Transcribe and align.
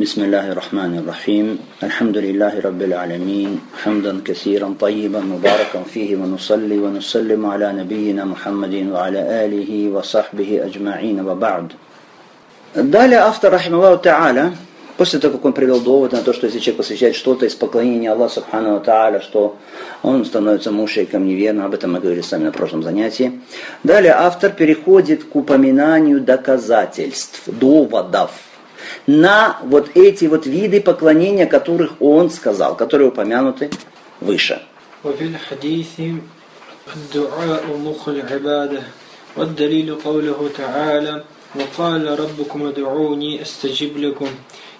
بسم 0.00 0.24
الله 0.24 0.52
الرحمن 0.52 0.98
الرحيم 0.98 1.58
الحمد 1.82 2.16
لله 2.16 2.60
رب 2.60 2.82
العالمين 2.82 3.60
حمدا 3.82 4.20
كثيرا 4.24 4.74
طيبا 4.80 5.20
مباركا 5.20 5.82
فيه 5.94 6.16
ونصلي 6.16 6.78
ونسلم 6.78 7.46
على 7.46 7.72
نبينا 7.72 8.24
محمد 8.24 8.74
وعلى 8.92 9.20
آله 9.44 9.88
وصحبه 9.88 10.50
أجمعين 10.68 11.20
وبعد 11.20 11.72
Далее 12.74 13.20
автор, 13.20 13.52
рахималлаху 13.52 14.02
та'аля, 14.02 14.52
после 14.98 15.18
того, 15.18 15.38
как 15.38 15.46
он 15.46 15.54
привел 15.54 15.80
довод 15.80 16.12
на 16.12 16.20
то, 16.20 16.34
что 16.34 16.44
если 16.44 16.58
человек 16.58 16.76
посвящает 16.76 17.16
что-то 17.16 17.46
из 17.46 17.54
поклонения 17.54 18.12
Аллаху 18.12 18.34
Субхану 18.34 18.78
Тааля, 18.80 19.22
что 19.22 19.56
он 20.02 20.26
становится 20.26 20.72
мушейком 20.72 21.26
неверным, 21.26 21.64
об 21.64 21.72
этом 21.72 21.94
мы 21.94 22.00
говорили 22.00 22.20
сами 22.20 22.44
на 22.44 22.52
прошлом 22.52 22.82
занятии. 22.82 23.40
Далее 23.82 24.12
автор 24.12 24.50
переходит 24.52 25.24
к 25.24 25.34
упоминанию 25.34 26.20
доказательств, 26.20 27.44
доводов, 27.46 28.32
на 29.07 29.59
вот 29.63 29.91
эти 29.95 30.25
вот 30.25 30.45
виды 30.45 30.81
поклонения, 30.81 31.45
которых 31.45 32.01
он 32.01 32.29
сказал, 32.29 32.75
которые 32.75 33.09
упомянуты 33.09 33.69
выше. 34.19 34.61
والدليل 39.37 39.95
قوله 39.95 40.49
تعالى 40.57 41.23
وقال 41.55 42.19
ربكم 42.19 42.67
ادعوني 42.67 43.41
استجب 43.41 43.97
لكم 43.97 44.27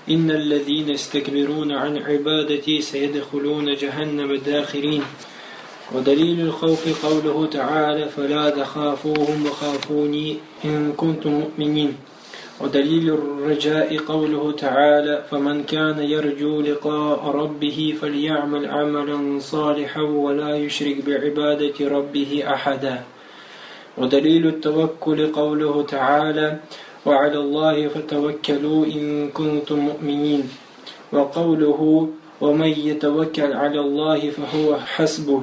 إن 0.09 0.31
الذين 0.31 0.89
يستكبرون 0.89 1.71
عن 1.71 1.97
عبادتي 1.97 2.81
سيدخلون 2.81 3.75
جهنم 3.75 4.35
داخرين 4.35 5.03
ودليل 5.95 6.41
الخوف 6.41 7.05
قوله 7.05 7.45
تعالى 7.45 8.09
فلا 8.09 8.49
تخافوهم 8.49 9.45
وخافوني 9.45 10.37
إن 10.65 10.93
كنتم 10.97 11.31
مؤمنين 11.31 11.95
ودليل 12.60 13.08
الرجاء 13.08 13.96
قوله 13.98 14.52
تعالى 14.52 15.24
فمن 15.30 15.64
كان 15.64 15.98
يرجو 16.00 16.60
لقاء 16.60 17.20
ربه 17.26 17.94
فليعمل 18.00 18.66
عملا 18.66 19.38
صالحا 19.40 20.00
ولا 20.00 20.56
يشرك 20.56 21.04
بعبادة 21.06 21.88
ربه 21.88 22.44
أحدا. 22.46 23.02
ودليل 23.98 24.46
التوكل 24.46 25.32
قوله 25.32 25.82
تعالى 25.82 26.58
وعلى 27.06 27.38
الله 27.38 27.88
فتوكلوا 27.88 28.86
إن 28.86 29.28
كنتم 29.28 29.78
مؤمنين. 29.78 30.48
وقوله 31.12 32.08
ومن 32.40 32.68
يتوكل 32.68 33.52
على 33.52 33.80
الله 33.80 34.30
فهو 34.30 34.76
حسبه. 34.76 35.42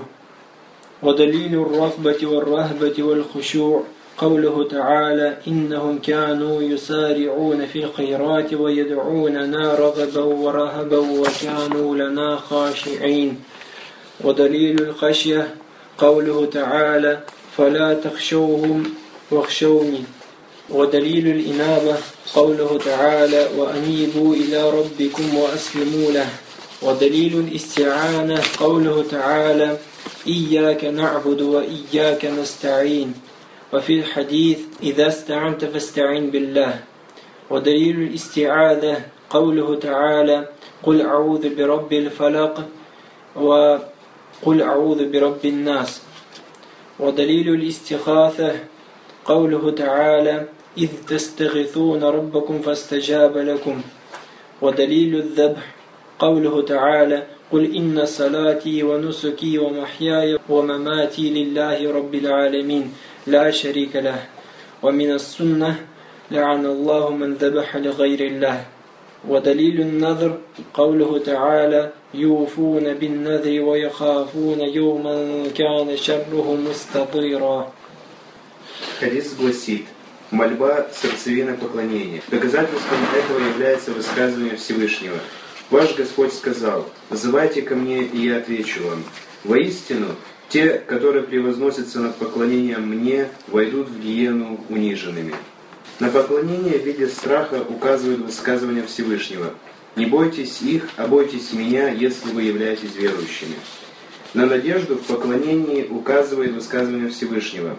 ودليل 1.04 1.54
الرغبة 1.54 2.20
والرهبة 2.24 3.04
والخشوع 3.04 3.84
قوله 4.18 4.68
تعالى 4.72 5.38
إنهم 5.48 6.00
كانوا 6.00 6.62
يسارعون 6.62 7.66
في 7.66 7.84
الخيرات 7.84 8.54
ويدعوننا 8.54 9.76
رغبا 9.76 10.24
ورهبا 10.24 10.98
وكانوا 10.98 11.96
لنا 11.96 12.36
خاشعين. 12.36 13.40
ودليل 14.22 14.82
الخشية 14.82 15.56
قوله 15.98 16.46
تعالى 16.46 17.20
فلا 17.58 17.94
تخشوهم 17.94 18.84
واخشوني 19.32 20.04
ودليل 20.70 21.28
الإنابة 21.28 21.96
قوله 22.36 22.80
تعالى 22.86 23.48
وأنيبوا 23.58 24.36
إلى 24.36 24.70
ربكم 24.70 25.36
وأسلموا 25.36 26.12
له. 26.12 26.30
ودليل 26.82 27.40
الاستعانة 27.40 28.42
قوله 28.60 29.06
تعالى 29.12 29.78
إياك 30.28 30.86
نعبد 30.86 31.42
وإياك 31.42 32.26
نستعين. 32.26 33.14
وفي 33.74 34.00
الحديث 34.00 34.60
إذا 34.84 35.08
استعنت 35.08 35.66
فاستعن 35.66 36.30
بالله 36.30 36.80
ودليل 37.50 38.02
الاستعاذة 38.02 39.02
قوله 39.30 39.76
تعالى 39.76 40.48
قل 40.84 41.02
أعوذ 41.02 41.56
برب 41.56 41.94
الفلق 41.94 42.70
وقل 43.36 44.62
أعوذ 44.62 45.12
برب 45.12 45.46
الناس 45.46 46.02
ودليل 47.00 47.50
الاستغاثة 47.50 48.52
قوله 49.26 49.72
تعالى 49.72 50.46
إذ 50.78 50.90
تستغيثون 51.08 52.04
ربكم 52.04 52.60
فاستجاب 52.60 53.38
لكم 53.38 53.82
ودليل 54.62 55.16
الذبح 55.16 55.76
قوله 56.20 56.62
تعالى 56.62 57.24
قل 57.52 57.76
إن 57.76 58.06
صلاتي 58.06 58.84
ونسكي 58.84 59.58
ومحياي 59.58 60.40
ومماتي 60.50 61.30
لله 61.30 61.92
رب 61.92 62.16
العالمين 62.16 62.94
لا 63.27 63.51
شريك 63.51 63.97
له 63.97 64.27
ومن 64.83 65.11
السنة 65.11 65.77
لعن 66.31 66.67
الله 66.67 67.11
من 67.11 67.35
ذبح 67.35 67.77
لغير 67.77 68.21
الله 68.21 68.65
ودليل 69.29 69.81
النذر 69.81 70.39
قوله 70.75 71.19
تعالى 71.19 71.93
يوفون 72.15 72.95
بالنذر 72.95 73.61
ويخافون 73.63 74.61
يوما 74.61 75.17
كان 75.55 75.97
شره 75.97 76.59
مستطيرا 76.69 77.73
Хадис 79.01 79.35
гласит, 79.35 79.87
мольба – 80.31 80.93
сердцевина 80.93 81.55
поклонения. 81.55 82.21
Доказательством 82.29 82.99
этого 83.17 83.39
является 83.49 83.93
высказывание 83.93 84.57
Всевышнего. 84.57 85.19
Ваш 85.71 85.95
Господь 85.95 86.33
сказал, 86.33 86.89
«Зывайте 87.11 87.63
ко 87.63 87.77
мне, 87.77 88.03
и 88.03 88.27
я 88.27 88.39
отвечу 88.39 88.81
вам». 88.89 89.05
Воистину, 89.45 90.17
те, 90.50 90.74
которые 90.78 91.24
превозносятся 91.24 92.00
над 92.00 92.16
поклонением 92.16 92.88
мне, 92.88 93.28
войдут 93.48 93.90
в 93.90 94.00
гиену 94.00 94.60
униженными. 94.70 95.34
На 96.00 96.10
поклонение 96.10 96.80
в 96.80 96.86
виде 96.86 97.08
страха 97.08 97.64
указывает 97.68 98.20
высказывание 98.20 98.84
Всевышнего. 98.84 99.54
«Не 99.96 100.06
бойтесь 100.08 100.62
их, 100.62 100.90
а 100.98 101.08
бойтесь 101.08 101.54
меня, 101.54 101.90
если 101.90 102.32
вы 102.32 102.44
являетесь 102.44 102.96
верующими». 102.96 103.56
На 104.34 104.48
надежду 104.48 104.96
в 104.96 105.04
поклонении 105.04 105.86
указывает 105.88 106.54
высказывание 106.54 107.10
Всевышнего. 107.10 107.78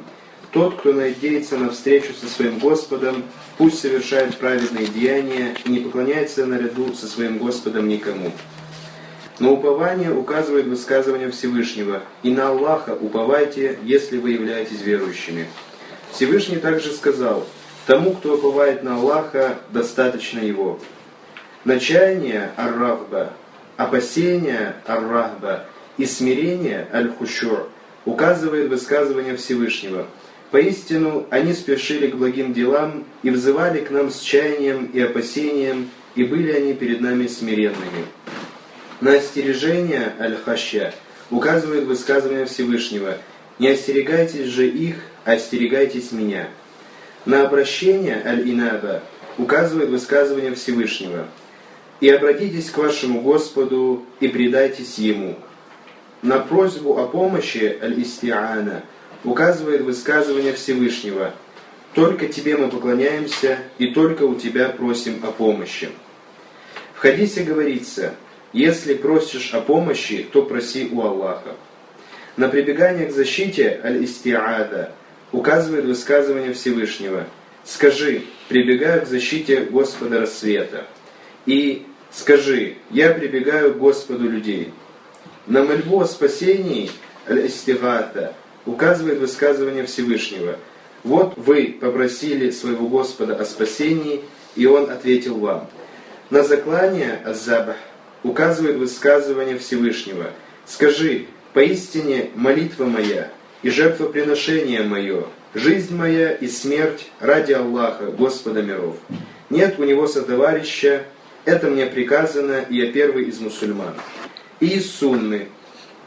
Тот, 0.52 0.78
кто 0.78 0.92
надеется 0.92 1.56
на 1.56 1.70
встречу 1.70 2.12
со 2.14 2.28
своим 2.28 2.60
Господом, 2.60 3.24
пусть 3.58 3.80
совершает 3.80 4.36
праведные 4.36 4.86
деяния 4.86 5.56
и 5.64 5.70
не 5.70 5.80
поклоняется 5.80 6.46
наряду 6.46 6.94
со 6.94 7.08
своим 7.08 7.38
Господом 7.38 7.88
никому. 7.88 8.30
На 9.40 9.50
упование 9.50 10.12
указывает 10.12 10.66
высказывание 10.66 11.30
Всевышнего. 11.30 12.02
«И 12.22 12.30
на 12.30 12.48
Аллаха 12.48 12.90
уповайте, 12.92 13.78
если 13.82 14.18
вы 14.18 14.30
являетесь 14.30 14.80
верующими». 14.80 15.48
Всевышний 16.12 16.58
также 16.58 16.92
сказал, 16.92 17.44
«Тому, 17.86 18.12
кто 18.12 18.34
уповает 18.34 18.84
на 18.84 18.94
Аллаха, 18.94 19.58
достаточно 19.70 20.38
его». 20.38 20.78
Начание 21.64 22.52
ар-рахба, 22.56 23.32
опасение 23.76 24.76
ар-рахба 24.86 25.64
и 25.96 26.06
смирение 26.06 26.86
аль-хушур 26.92 27.68
указывает 28.04 28.68
высказывание 28.68 29.36
Всевышнего. 29.36 30.06
Поистину, 30.50 31.26
они 31.30 31.54
спешили 31.54 32.06
к 32.06 32.14
благим 32.14 32.52
делам 32.52 33.04
и 33.22 33.30
взывали 33.30 33.80
к 33.80 33.90
нам 33.90 34.10
с 34.10 34.20
чаянием 34.20 34.84
и 34.92 35.00
опасением, 35.00 35.90
и 36.14 36.22
были 36.22 36.52
они 36.52 36.74
перед 36.74 37.00
нами 37.00 37.26
смиренными. 37.26 38.04
На 39.00 39.14
остережение 39.14 40.14
Аль-Хаща 40.20 40.94
указывает 41.30 41.84
высказывание 41.84 42.46
Всевышнего 42.46 43.18
«Не 43.58 43.68
остерегайтесь 43.70 44.46
же 44.46 44.68
их, 44.68 44.96
а 45.24 45.32
остерегайтесь 45.32 46.12
меня». 46.12 46.48
На 47.24 47.42
обращение 47.42 48.22
Аль-Инаба 48.24 49.02
указывает 49.36 49.88
высказывание 49.88 50.54
Всевышнего 50.54 51.26
«И 52.00 52.08
обратитесь 52.08 52.70
к 52.70 52.78
вашему 52.78 53.20
Господу 53.20 54.04
и 54.20 54.28
предайтесь 54.28 54.98
Ему». 54.98 55.38
На 56.22 56.38
просьбу 56.38 56.98
о 56.98 57.06
помощи 57.06 57.76
Аль-Истиана 57.82 58.84
указывает 59.24 59.82
высказывание 59.82 60.52
Всевышнего 60.52 61.34
«Только 61.94 62.28
Тебе 62.28 62.56
мы 62.56 62.68
поклоняемся 62.68 63.58
и 63.78 63.88
только 63.88 64.22
у 64.22 64.36
Тебя 64.36 64.68
просим 64.68 65.20
о 65.24 65.32
помощи». 65.32 65.90
В 66.94 67.00
хадисе 67.00 67.42
говорится– 67.42 68.14
если 68.54 68.94
просишь 68.94 69.52
о 69.52 69.60
помощи, 69.60 70.26
то 70.32 70.42
проси 70.42 70.88
у 70.90 71.02
Аллаха. 71.02 71.56
На 72.36 72.48
прибегание 72.48 73.08
к 73.08 73.12
защите 73.12 73.80
аль-истиада 73.82 74.92
указывает 75.32 75.84
высказывание 75.84 76.52
Всевышнего. 76.52 77.26
Скажи, 77.64 78.22
прибегаю 78.48 79.02
к 79.02 79.08
защите 79.08 79.62
Господа 79.62 80.20
рассвета. 80.20 80.86
И 81.46 81.84
скажи, 82.12 82.76
я 82.90 83.10
прибегаю 83.10 83.74
к 83.74 83.78
Господу 83.78 84.28
людей. 84.28 84.72
На 85.48 85.64
мольбу 85.64 86.00
о 86.00 86.06
спасении 86.06 86.90
аль-истигата 87.28 88.34
указывает 88.66 89.18
высказывание 89.18 89.84
Всевышнего. 89.84 90.58
Вот 91.02 91.34
вы 91.36 91.76
попросили 91.80 92.50
своего 92.50 92.86
Господа 92.86 93.34
о 93.34 93.44
спасении, 93.44 94.20
и 94.54 94.66
Он 94.66 94.90
ответил 94.90 95.38
вам. 95.38 95.68
На 96.30 96.44
заклание 96.44 97.20
азабах 97.24 97.76
указывает 98.24 98.76
высказывание 98.76 99.58
Всевышнего. 99.58 100.30
«Скажи, 100.66 101.26
поистине 101.52 102.30
молитва 102.34 102.86
моя 102.86 103.30
и 103.62 103.70
жертвоприношение 103.70 104.82
мое, 104.82 105.24
жизнь 105.54 105.94
моя 105.96 106.32
и 106.32 106.48
смерть 106.48 107.10
ради 107.20 107.52
Аллаха, 107.52 108.06
Господа 108.06 108.62
миров. 108.62 108.96
Нет 109.50 109.78
у 109.78 109.84
него 109.84 110.08
сотоварища, 110.08 111.04
Это 111.44 111.68
мне 111.68 111.84
приказано, 111.84 112.64
и 112.70 112.76
я 112.76 112.90
первый 112.90 113.24
из 113.24 113.38
мусульман. 113.38 113.94
И 114.60 114.66
из 114.66 114.90
сунны. 114.90 115.48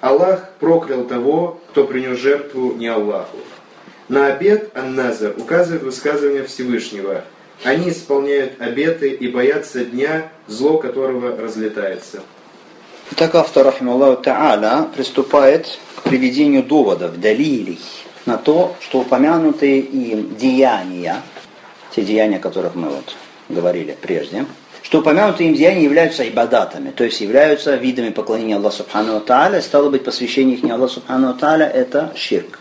Аллах 0.02 0.50
проклял 0.60 1.04
того, 1.04 1.62
кто 1.70 1.84
принес 1.84 2.18
жертву 2.18 2.74
не 2.74 2.88
Аллаху. 2.88 3.38
На 4.10 4.34
обед 4.34 4.72
Ан-Назар 4.76 5.36
указывает 5.38 5.84
высказывание 5.84 6.44
Всевышнего. 6.44 7.24
Они 7.64 7.90
исполняют 7.90 8.62
обеты 8.62 9.10
и 9.10 9.28
боятся 9.28 9.84
дня, 9.84 10.30
зло 10.48 10.78
которого 10.78 11.36
разлетается. 11.36 12.22
Так 13.16 13.36
автор, 13.36 13.66
рахималлаху 13.66 14.22
та'аля, 14.22 14.88
приступает 14.94 15.80
к 15.96 16.04
приведению 16.04 16.64
доводов, 16.64 17.20
далилей, 17.20 17.80
на 18.26 18.38
то, 18.38 18.76
что 18.82 19.00
упомянутые 19.00 19.80
им 19.80 20.36
деяния, 20.36 21.22
те 21.96 22.04
деяния, 22.04 22.38
о 22.38 22.40
которых 22.40 22.76
мы 22.76 22.90
вот 22.90 23.16
говорили 23.50 23.98
прежде, 24.00 24.46
что 24.84 25.00
упомянутые 25.00 25.50
им 25.50 25.56
деяния 25.56 25.84
являются 25.84 26.28
ибадатами, 26.28 26.92
то 26.92 27.06
есть 27.06 27.22
являются 27.22 27.76
видами 27.76 28.10
поклонения 28.10 28.58
Аллаху 28.58 28.78
Субхану 28.78 29.20
Тааля, 29.22 29.62
стало 29.62 29.90
быть, 29.90 30.04
посвящение 30.04 30.58
их 30.58 30.64
не 30.64 30.72
Аллаху 30.72 30.96
Субхану 30.96 31.34
Тааля, 31.34 31.68
это 31.68 32.14
ширк. 32.16 32.60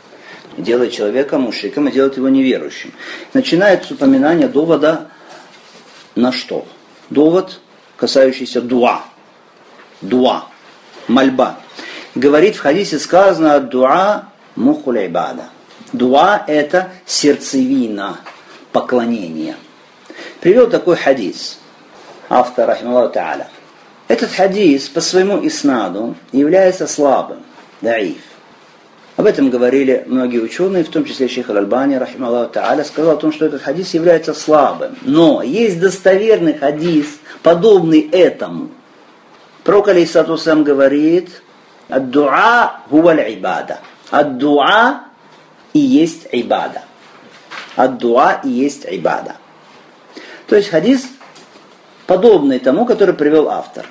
Делает 0.56 0.92
человека 0.92 1.38
мушриком 1.38 1.88
и 1.88 1.92
делает 1.92 2.16
его 2.16 2.28
неверующим. 2.28 2.92
Начинается 3.34 3.94
упоминание 3.94 4.48
довода 4.48 5.08
на 6.14 6.32
что? 6.32 6.66
Довод, 7.10 7.60
касающийся 7.96 8.60
дуа. 8.60 9.04
Дуа. 10.00 10.46
Мольба. 11.08 11.60
Говорит 12.14 12.56
в 12.56 12.60
хадисе 12.60 12.98
сказано 12.98 13.60
дуа 13.60 14.30
мухуль 14.54 15.06
ибада. 15.06 15.50
Дуа– 15.92 16.42
это 16.46 16.90
сердцевина 17.04 18.18
поклонения. 18.72 19.56
Привел 20.40 20.68
такой 20.68 20.96
хадис 20.96 21.58
автор, 22.28 22.68
рахималлаху 22.68 23.12
та'аля. 23.12 23.48
Этот 24.08 24.32
хадис 24.32 24.88
по 24.88 25.00
своему 25.00 25.46
иснаду 25.46 26.16
является 26.32 26.86
слабым, 26.86 27.42
даиф. 27.80 28.18
Об 29.26 29.32
этом 29.32 29.50
говорили 29.50 30.05
многие 30.06 30.38
ученые, 30.38 30.84
в 30.84 30.88
том 30.88 31.05
числе 31.05 31.26
Шейх 31.26 31.50
Аль-Альбани, 31.50 31.96
рахималлаху 31.96 32.52
та'аля, 32.52 32.84
сказал 32.84 33.14
о 33.14 33.17
том, 33.17 33.32
что 33.32 33.44
этот 33.44 33.61
хадис 33.61 33.93
является 33.93 34.32
слабым. 34.34 34.96
Но 35.02 35.43
есть 35.43 35.81
достоверный 35.81 36.55
хадис, 36.55 37.19
подобный 37.43 38.08
этому. 38.08 38.70
Пророк, 39.64 39.88
алейсату 39.88 40.38
сам 40.38 40.62
говорит, 40.62 41.43
«Ад-дуа 41.88 42.82
гуваль 42.88 43.34
ибада». 43.34 43.81
Ад-дуа 44.12 45.06
и 45.73 45.81
есть 45.81 46.28
ибада. 46.31 46.82
Ад-дуа 47.75 48.40
и 48.44 48.49
есть 48.49 48.87
ибада. 48.88 49.34
То 50.46 50.55
есть 50.55 50.69
хадис 50.69 51.05
подобный 52.06 52.61
тому, 52.61 52.87
который 52.87 53.17
привел 53.17 53.49
автор. 53.49 53.87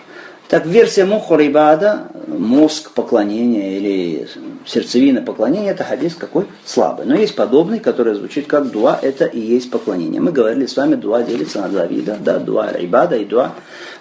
Так 0.47 0.67
версия 0.67 1.05
мухур 1.05 1.41
ибада, 1.41 2.07
мозг 2.27 2.91
поклонения 2.91 3.77
или 3.77 4.27
сердцевина 4.65 5.21
поклонения, 5.21 5.71
это 5.71 5.83
хадис 5.83 6.13
какой? 6.13 6.45
Слабый. 6.63 7.07
Но 7.07 7.15
есть 7.15 7.35
подобный, 7.35 7.79
который 7.79 8.13
звучит 8.13 8.45
как 8.45 8.69
дуа, 8.69 8.99
это 9.01 9.25
и 9.25 9.39
есть 9.39 9.71
поклонение. 9.71 10.21
Мы 10.21 10.31
говорили 10.31 10.67
с 10.67 10.77
вами, 10.77 10.95
дуа 10.95 11.23
делится 11.23 11.61
на 11.61 11.69
два 11.69 11.87
вида, 11.87 12.17
да, 12.19 12.37
дуа 12.37 12.71
ибада 12.79 13.15
и 13.15 13.25
дуа 13.25 13.53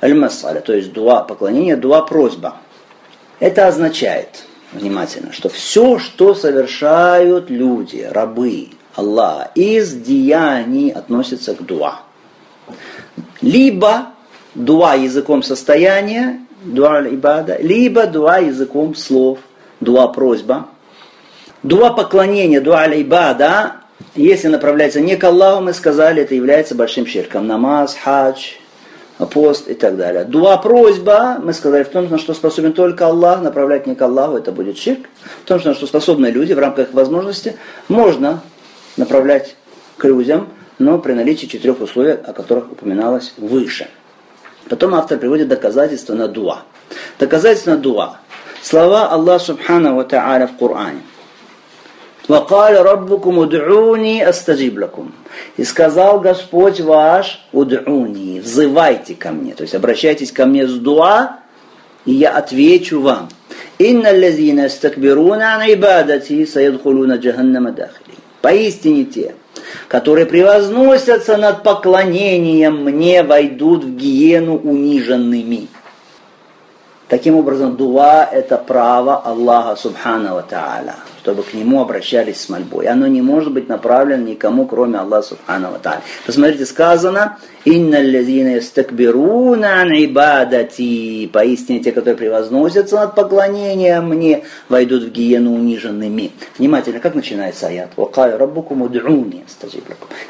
аль-масаля, 0.03 0.61
то 0.61 0.75
есть 0.75 0.93
дуа 0.93 1.23
поклонения, 1.23 1.77
дуа 1.77 2.03
просьба. 2.03 2.57
Это 3.41 3.67
означает, 3.67 4.45
внимательно, 4.73 5.33
что 5.33 5.49
все, 5.49 5.99
что 5.99 6.35
совершают 6.35 7.49
люди, 7.49 8.07
рабы 8.11 8.69
Аллаха, 8.95 9.51
из 9.55 9.95
деяний 9.95 10.91
относится 10.91 11.55
к 11.55 11.63
дуа. 11.63 12.03
Либо 13.41 14.14
дуа 14.55 14.95
языком 14.95 15.43
состояния, 15.43 16.41
дуа 16.65 17.01
ибада, 17.03 17.59
либо 17.61 18.07
дуа 18.07 18.39
языком 18.39 18.95
слов, 18.95 19.39
дуа 19.81 20.09
просьба. 20.09 20.69
Дуа 21.63 21.91
поклонения, 21.91 22.61
дуа 22.61 22.87
ибада, 22.87 23.77
если 24.15 24.49
направляется 24.49 25.01
не 25.01 25.17
к 25.17 25.25
Аллаху, 25.25 25.63
мы 25.63 25.73
сказали, 25.73 26.23
это 26.23 26.35
является 26.35 26.75
большим 26.75 27.07
ширком. 27.07 27.47
Намаз, 27.47 27.97
хадж, 28.03 28.53
пост 29.33 29.69
и 29.69 29.75
так 29.75 29.97
далее. 29.97 30.25
Дуа 30.25 30.57
просьба, 30.59 31.39
мы 31.43 31.53
сказали, 31.53 31.85
в 31.85 31.89
том, 31.89 32.09
на 32.09 32.19
что 32.19 32.35
способен 32.35 32.73
только 32.73 33.07
Аллах, 33.07 33.43
направлять 33.43 33.87
не 33.87 33.95
к 33.95 34.03
Аллаху, 34.03 34.37
это 34.37 34.53
будет 34.53 34.79
ширк. 34.79 35.07
В 35.45 35.49
том, 35.49 35.61
на 35.65 35.75
что 35.75 35.87
способны 35.87 36.27
люди 36.27 36.53
в 36.53 36.59
рамках 36.59 36.93
возможности, 36.93 37.57
можно 37.89 38.43
направлять 38.97 39.57
к 39.97 40.05
людям, 40.05 40.49
но 40.79 40.99
при 40.99 41.13
наличии 41.13 41.47
четырех 41.47 41.81
условий, 41.81 42.13
о 42.13 42.33
которых 42.33 42.71
упоминалось 42.73 43.33
выше. 43.37 43.89
Потом 44.70 44.96
автор 44.96 45.18
приводит 45.18 45.48
доказательства 45.48 46.14
на 46.14 46.28
дуа. 46.28 46.64
Доказательства 47.20 47.72
на 47.72 47.78
дуа. 47.78 48.18
Слова 48.62 49.08
Аллаха 49.10 49.46
Субхану 49.46 49.96
Ва 49.96 50.04
Та'аля 50.04 50.48
в 50.48 50.58
Коране. 50.58 51.02
وقال 52.30 52.86
ربكم 52.86 53.40
ادعوني 53.40 54.30
استجب 54.30 54.80
لكم. 54.80 55.12
И 55.58 55.64
сказал 55.64 56.20
Господь 56.20 56.80
ваш, 56.80 57.44
уд'уни, 57.52 58.40
взывайте 58.40 59.16
ко 59.16 59.32
мне, 59.32 59.56
то 59.56 59.64
есть 59.64 59.74
обращайтесь 59.74 60.32
ко 60.32 60.46
мне 60.46 60.68
с 60.68 60.74
дуа, 60.74 61.40
и 62.06 62.12
я 62.14 62.38
отвечу 62.38 63.02
вам. 63.02 63.30
Инна 63.80 64.12
лазина 64.12 64.70
стакбируна 64.70 65.56
ан 65.56 65.74
ибадати 65.74 66.46
саядхулуна 66.46 67.16
джаханнама 67.16 67.72
дахили. 67.72 68.18
Поистине 68.42 69.06
те, 69.06 69.34
которые 69.89 70.27
превозносятся 70.27 71.37
над 71.37 71.63
поклонением 71.63 72.85
мне, 72.85 73.23
войдут 73.23 73.85
в 73.85 73.97
гиену 73.97 74.57
униженными. 74.57 75.69
Таким 77.09 77.37
образом, 77.37 77.77
дуа– 77.77 78.25
это 78.33 78.57
право 78.57 79.17
Аллаха 79.17 79.77
Субхану 79.77 80.43
Тааля, 80.49 80.97
чтобы 81.25 81.43
к 81.43 81.55
Нему 81.55 81.81
обращались 81.81 82.43
с 82.43 82.51
мольбой. 82.51 82.87
Оно 82.87 83.07
не 83.07 83.23
может 83.23 83.51
быть 83.51 83.67
направлено 83.67 84.23
никому, 84.23 84.67
кроме 84.67 84.99
Аллаха 84.99 85.29
Субхану 85.29 85.69
Тааля. 85.83 86.03
Посмотрите, 86.27 86.67
сказано, 86.67 87.39
«Инна 87.65 87.97
лазина 87.97 88.61
стакбируна 88.61 89.87
ибадати». 90.05 91.31
Поистине, 91.33 91.81
те, 91.81 91.93
которые 91.93 92.19
превозносятся 92.19 92.97
над 92.97 93.15
поклонением 93.15 94.11
мне, 94.11 94.45
войдут 94.69 95.05
в 95.05 95.13
гиену 95.13 95.55
униженными. 95.55 96.33
Внимательно, 96.59 97.01
как 97.01 97.15
начинается 97.15 97.69
аят? 97.69 97.93
«Вакай 97.97 98.37
раббукум 98.37 98.83
уд'уни 98.83 99.47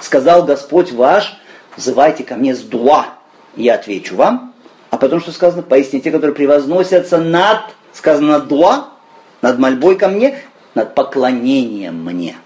Сказал 0.00 0.44
Господь 0.44 0.92
ваш, 0.92 1.36
взывайте 1.76 2.22
ко 2.22 2.36
мне 2.36 2.54
с 2.54 2.60
дуа, 2.60 3.06
я 3.56 3.74
отвечу 3.74 4.14
вам, 4.14 4.54
а 4.90 4.96
потом 4.96 5.20
что 5.20 5.32
сказано? 5.32 5.62
Поистине 5.62 6.02
те, 6.02 6.12
которые 6.12 6.36
превозносятся 6.36 7.18
над, 7.18 7.62
сказано 7.92 8.38
дуа, 8.38 8.90
над 9.42 9.58
мольбой 9.58 9.96
ко 9.96 10.06
мне, 10.06 10.38
над 10.74 10.94
поклонением 10.94 12.04
мне. 12.04 12.36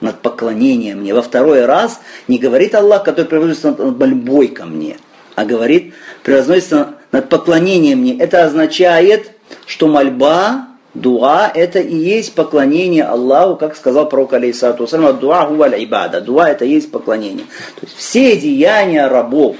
Над 0.00 0.20
поклонением 0.20 1.00
мне. 1.00 1.14
Во 1.14 1.22
второй 1.22 1.64
раз 1.64 2.00
не 2.28 2.38
говорит 2.38 2.74
Аллах, 2.74 3.04
который 3.04 3.26
превозносится 3.26 3.70
над 3.70 3.98
мольбой 3.98 4.48
ко 4.48 4.66
мне, 4.66 4.96
а 5.34 5.44
говорит, 5.44 5.94
превозносится 6.22 6.96
над 7.12 7.28
поклонением 7.28 8.00
мне. 8.00 8.18
Это 8.18 8.44
означает, 8.44 9.32
что 9.66 9.86
мольба, 9.88 10.68
дуа, 10.94 11.50
это 11.54 11.78
и 11.78 11.94
есть 11.94 12.34
поклонение 12.34 13.04
Аллаху, 13.04 13.56
как 13.56 13.76
сказал 13.76 14.08
пророк 14.08 14.32
алейсату 14.34 14.86
дуа 15.14 15.46
гуваль 15.46 15.82
ибада. 15.82 16.20
Дуа 16.20 16.50
это 16.50 16.64
и 16.64 16.70
есть 16.70 16.90
поклонение. 16.90 17.46
То 17.80 17.86
есть 17.86 17.96
все 17.96 18.36
деяния 18.36 19.06
рабов, 19.06 19.56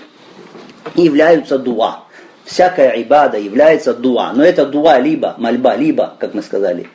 являются 0.94 1.58
дуа. 1.58 2.04
Всякая 2.44 2.90
ибада 3.02 3.38
является 3.38 3.94
дуа. 3.94 4.32
Но 4.34 4.44
это 4.44 4.66
дуа 4.66 4.98
либо 4.98 5.34
мольба, 5.38 5.76
либо, 5.76 6.14
как 6.18 6.34
мы 6.34 6.42
сказали, 6.42 6.88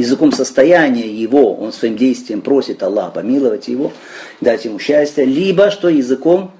языком 0.00 0.32
состояния 0.32 1.06
его, 1.06 1.54
он 1.54 1.72
своим 1.72 1.96
действием 1.96 2.40
просит 2.40 2.82
Аллаха 2.82 3.12
помиловать 3.12 3.68
его, 3.68 3.92
дать 4.40 4.64
ему 4.64 4.78
счастье, 4.78 5.24
либо 5.24 5.70
что 5.70 5.88
языком 5.88 6.52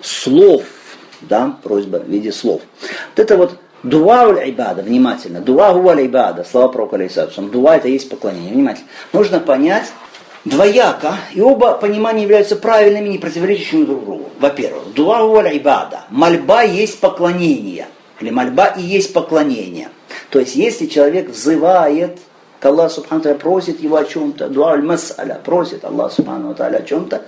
слов, 0.00 0.62
да, 1.20 1.56
просьба 1.62 1.98
в 1.98 2.08
виде 2.08 2.32
слов. 2.32 2.62
Вот 2.80 3.18
это 3.22 3.36
вот 3.36 3.58
дуа 3.82 4.24
ибада, 4.44 4.82
внимательно, 4.82 5.40
дуа 5.40 5.72
ибада, 5.72 6.44
слова 6.44 6.68
пророка 6.68 6.96
алейсалам, 6.96 7.50
дуа 7.50 7.76
это 7.76 7.88
есть 7.88 8.08
поклонение, 8.08 8.52
внимательно. 8.52 8.88
Нужно 9.12 9.40
понять, 9.40 9.86
двояко, 10.44 11.16
и 11.34 11.40
оба 11.40 11.74
понимания 11.74 12.22
являются 12.22 12.56
правильными, 12.56 13.08
не 13.08 13.18
противоречащими 13.18 13.84
друг 13.84 14.04
другу. 14.04 14.30
Во-первых, 14.38 14.94
дуа 14.94 15.20
ибада. 15.52 16.04
Мольба 16.10 16.62
есть 16.62 17.00
поклонение. 17.00 17.86
Или 18.20 18.30
мольба 18.30 18.66
и 18.66 18.82
есть 18.82 19.12
поклонение. 19.12 19.88
То 20.30 20.38
есть, 20.38 20.54
если 20.54 20.86
человек 20.86 21.30
взывает 21.30 22.18
к 22.60 22.66
Аллаху 22.66 22.96
Субхану 22.96 23.34
просит 23.36 23.80
его 23.80 23.96
о 23.96 24.04
чем-то, 24.04 24.48
дуа 24.48 24.72
аль-масаля, 24.72 25.40
просит 25.42 25.84
Аллах 25.84 26.12
Субхану 26.12 26.54
о 26.56 26.82
чем-то, 26.82 27.22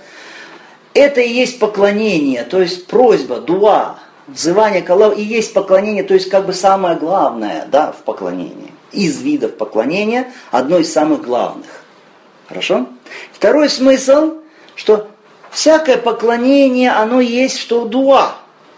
это 0.93 1.21
и 1.21 1.29
есть 1.29 1.59
поклонение, 1.59 2.43
то 2.43 2.61
есть 2.61 2.85
просьба, 2.85 3.39
дуа, 3.39 3.99
взывание 4.27 4.83
к 4.83 4.89
Аллаху 4.91 5.15
и 5.15 5.23
есть 5.23 5.53
поклонение, 5.53 6.03
то 6.03 6.13
есть 6.13 6.29
как 6.29 6.45
бы 6.45 6.53
самое 6.53 6.95
главное 6.97 7.67
да, 7.71 7.91
в 7.91 8.03
поклонении. 8.03 8.71
Из 8.91 9.19
видов 9.21 9.57
поклонения 9.57 10.31
одно 10.51 10.77
из 10.77 10.93
самых 10.93 11.23
главных. 11.23 11.65
Хорошо? 12.47 12.87
Второй 13.31 13.69
смысл, 13.69 14.35
что 14.75 15.07
всякое 15.49 15.97
поклонение, 15.97 16.91
оно 16.91 17.19
есть 17.19 17.57
что 17.57 17.85
дуа. 17.85 18.35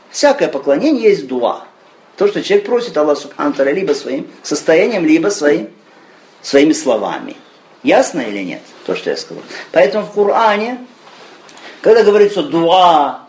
Всякое 0.10 0.48
поклонение 0.48 1.10
есть 1.10 1.28
дуа. 1.28 1.66
То, 2.16 2.28
что 2.30 2.42
человек 2.42 2.66
просит 2.66 2.96
Аллах 2.96 3.18
Субхану 3.18 3.54
либо 3.66 3.92
своим 3.92 4.28
состоянием, 4.42 5.06
либо 5.06 5.28
своим, 5.28 5.70
своими 6.46 6.74
словами. 6.74 7.36
Ясно 7.82 8.22
или 8.22 8.44
нет, 8.44 8.62
то, 8.86 8.96
что 8.96 9.10
я 9.10 9.18
сказал? 9.18 9.44
Поэтому 9.72 10.06
в 10.06 10.14
Коране, 10.14 10.80
когда 11.82 12.04
говорится 12.04 12.44
дуа, 12.44 13.22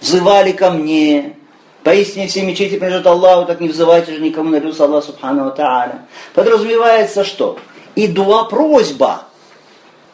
взывали 0.00 0.52
ко 0.52 0.70
мне, 0.70 1.36
поистине 1.82 2.28
все 2.28 2.42
мечети 2.42 2.76
принадлежат 2.76 3.06
Аллаху, 3.06 3.46
так 3.46 3.60
не 3.60 3.68
взывайте 3.68 4.14
же 4.14 4.20
никому 4.20 4.50
на 4.50 4.58
люс 4.58 4.78
Аллах 4.78 5.04
Субхану 5.04 5.50
Тааля. 5.52 6.06
Подразумевается 6.34 7.24
что? 7.24 7.58
И 7.94 8.08
дуа 8.08 8.44
просьба, 8.44 9.24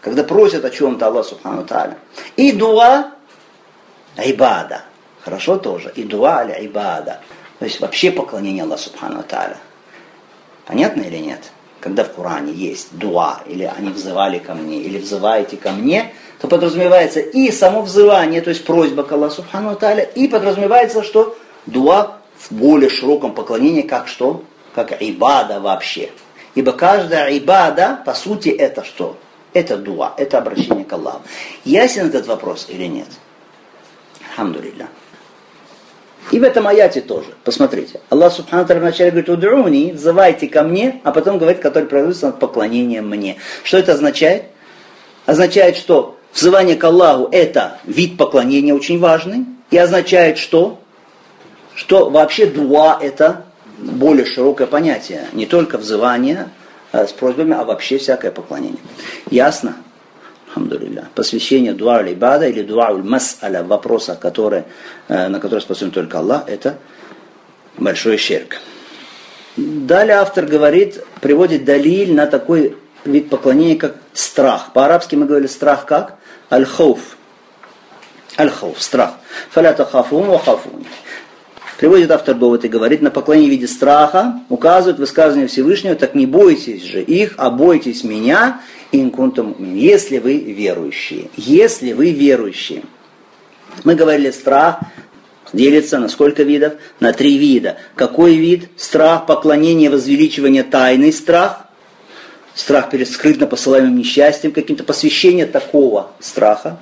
когда 0.00 0.22
просят 0.22 0.64
о 0.64 0.70
чем-то 0.70 1.08
Аллах 1.08 1.26
Субхану 1.26 1.64
Тааля. 1.64 1.98
И 2.36 2.52
дуа 2.52 3.12
айбада. 4.16 4.82
Хорошо 5.24 5.58
тоже. 5.58 5.92
И 5.96 6.04
дуа 6.04 6.38
аля 6.38 6.54
айбада. 6.54 7.20
То 7.58 7.64
есть 7.64 7.80
вообще 7.80 8.12
поклонение 8.12 8.62
Аллаху 8.62 8.82
Субхану 8.82 9.24
Тааля. 9.24 9.56
Понятно 10.66 11.02
или 11.02 11.18
нет? 11.18 11.50
Когда 11.80 12.04
в 12.04 12.12
Коране 12.12 12.52
есть 12.52 12.88
дуа, 12.92 13.40
или 13.46 13.64
они 13.64 13.90
взывали 13.90 14.38
ко 14.38 14.54
мне, 14.54 14.78
или 14.80 14.98
взываете 14.98 15.56
ко 15.56 15.72
мне, 15.72 16.12
то 16.40 16.46
подразумевается 16.46 17.20
и 17.20 17.50
само 17.50 17.82
взывание, 17.82 18.42
то 18.42 18.50
есть 18.50 18.64
просьба 18.64 19.02
к 19.02 19.12
Аллаху 19.12 19.36
Субхану 19.36 19.74
Тааля, 19.76 20.02
и 20.02 20.28
подразумевается, 20.28 21.02
что 21.02 21.36
дуа 21.66 22.18
в 22.38 22.52
более 22.52 22.90
широком 22.90 23.34
поклонении, 23.34 23.82
как 23.82 24.08
что? 24.08 24.44
Как 24.74 25.02
ибада 25.02 25.60
вообще. 25.60 26.10
Ибо 26.54 26.72
каждая 26.72 27.36
ибада, 27.36 28.02
по 28.04 28.14
сути, 28.14 28.48
это 28.50 28.84
что? 28.84 29.16
Это 29.52 29.76
дуа, 29.76 30.14
это 30.16 30.38
обращение 30.38 30.84
к 30.84 30.92
Аллаху. 30.92 31.22
Ясен 31.64 32.08
этот 32.08 32.26
вопрос 32.26 32.66
или 32.68 32.84
нет? 32.84 33.08
Алхамдулилля. 34.30 34.88
И 36.30 36.38
в 36.38 36.42
этом 36.42 36.66
аяте 36.66 37.00
тоже. 37.00 37.28
Посмотрите. 37.44 38.00
Аллах 38.08 38.32
Субхану 38.32 38.64
вначале 38.64 39.10
говорит, 39.10 39.28
удруни, 39.28 39.92
взывайте 39.92 40.48
ко 40.48 40.62
мне, 40.62 41.00
а 41.04 41.12
потом 41.12 41.38
говорит, 41.38 41.60
который 41.60 41.86
производится 41.86 42.26
над 42.26 42.38
поклонением 42.38 43.08
мне. 43.08 43.36
Что 43.64 43.78
это 43.78 43.94
означает? 43.94 44.44
Означает, 45.26 45.76
что 45.76 46.16
взывание 46.32 46.76
к 46.76 46.84
Аллаху 46.84 47.28
это 47.32 47.78
вид 47.84 48.16
поклонения 48.16 48.74
очень 48.74 48.98
важный. 48.98 49.44
И 49.70 49.78
означает 49.78 50.38
что? 50.38 50.78
Что 51.74 52.10
вообще 52.10 52.46
дуа 52.46 52.98
это 53.00 53.44
более 53.78 54.26
широкое 54.26 54.66
понятие. 54.66 55.26
Не 55.32 55.46
только 55.46 55.78
взывание 55.78 56.48
а 56.92 57.06
с 57.06 57.12
просьбами, 57.12 57.54
а 57.54 57.64
вообще 57.64 57.98
всякое 57.98 58.30
поклонение. 58.30 58.80
Ясно? 59.30 59.76
Алхамдулилля. 60.50 61.08
Посвящение 61.14 61.72
дуа 61.72 62.02
ибада 62.02 62.48
или 62.48 62.62
дуа 62.62 62.90
мас'аля, 62.92 63.62
вопроса, 63.62 64.16
который, 64.20 64.64
э, 65.08 65.28
на 65.28 65.38
который 65.38 65.60
способен 65.60 65.92
только 65.92 66.18
Аллах, 66.18 66.44
это 66.48 66.78
большой 67.78 68.16
щерк. 68.16 68.56
Далее 69.56 70.16
автор 70.16 70.46
говорит, 70.46 71.02
приводит 71.20 71.64
далиль 71.64 72.14
на 72.14 72.26
такой 72.26 72.76
вид 73.04 73.28
поклонения, 73.28 73.76
как 73.76 73.96
страх. 74.12 74.72
По-арабски 74.72 75.16
мы 75.16 75.26
говорили 75.26 75.48
страх 75.48 75.86
как? 75.86 76.16
Аль-хауф. 76.50 77.16
Аль-хауф, 78.38 78.80
страх. 78.80 79.14
Фалята 79.50 79.84
хафун 79.84 80.26
ва 80.26 80.38
хафун. 80.38 80.84
Приводит 81.78 82.10
автор 82.10 82.34
довод 82.34 82.64
и 82.64 82.68
говорит, 82.68 83.00
на 83.00 83.10
поклонение 83.10 83.50
в 83.50 83.52
виде 83.52 83.66
страха 83.66 84.40
указывает 84.50 84.98
высказывание 84.98 85.48
Всевышнего, 85.48 85.94
так 85.94 86.14
не 86.14 86.26
бойтесь 86.26 86.84
же 86.84 87.00
их, 87.00 87.34
а 87.38 87.50
бойтесь 87.50 88.04
меня, 88.04 88.60
инкунтум, 88.92 89.56
если 89.74 90.18
вы 90.18 90.38
верующие. 90.38 91.30
Если 91.36 91.92
вы 91.92 92.12
верующие. 92.12 92.82
Мы 93.84 93.94
говорили, 93.94 94.30
страх 94.30 94.80
делится 95.52 95.98
на 95.98 96.08
сколько 96.08 96.42
видов? 96.42 96.74
На 97.00 97.12
три 97.12 97.38
вида. 97.38 97.78
Какой 97.94 98.36
вид? 98.36 98.68
Страх, 98.76 99.26
поклонение, 99.26 99.90
возвеличивание, 99.90 100.62
тайный 100.62 101.12
страх. 101.12 101.66
Страх 102.54 102.90
перед 102.90 103.08
скрытно 103.08 103.46
посылаемым 103.46 103.96
несчастьем, 103.96 104.52
каким-то 104.52 104.84
посвящение 104.84 105.46
такого 105.46 106.10
страха. 106.18 106.78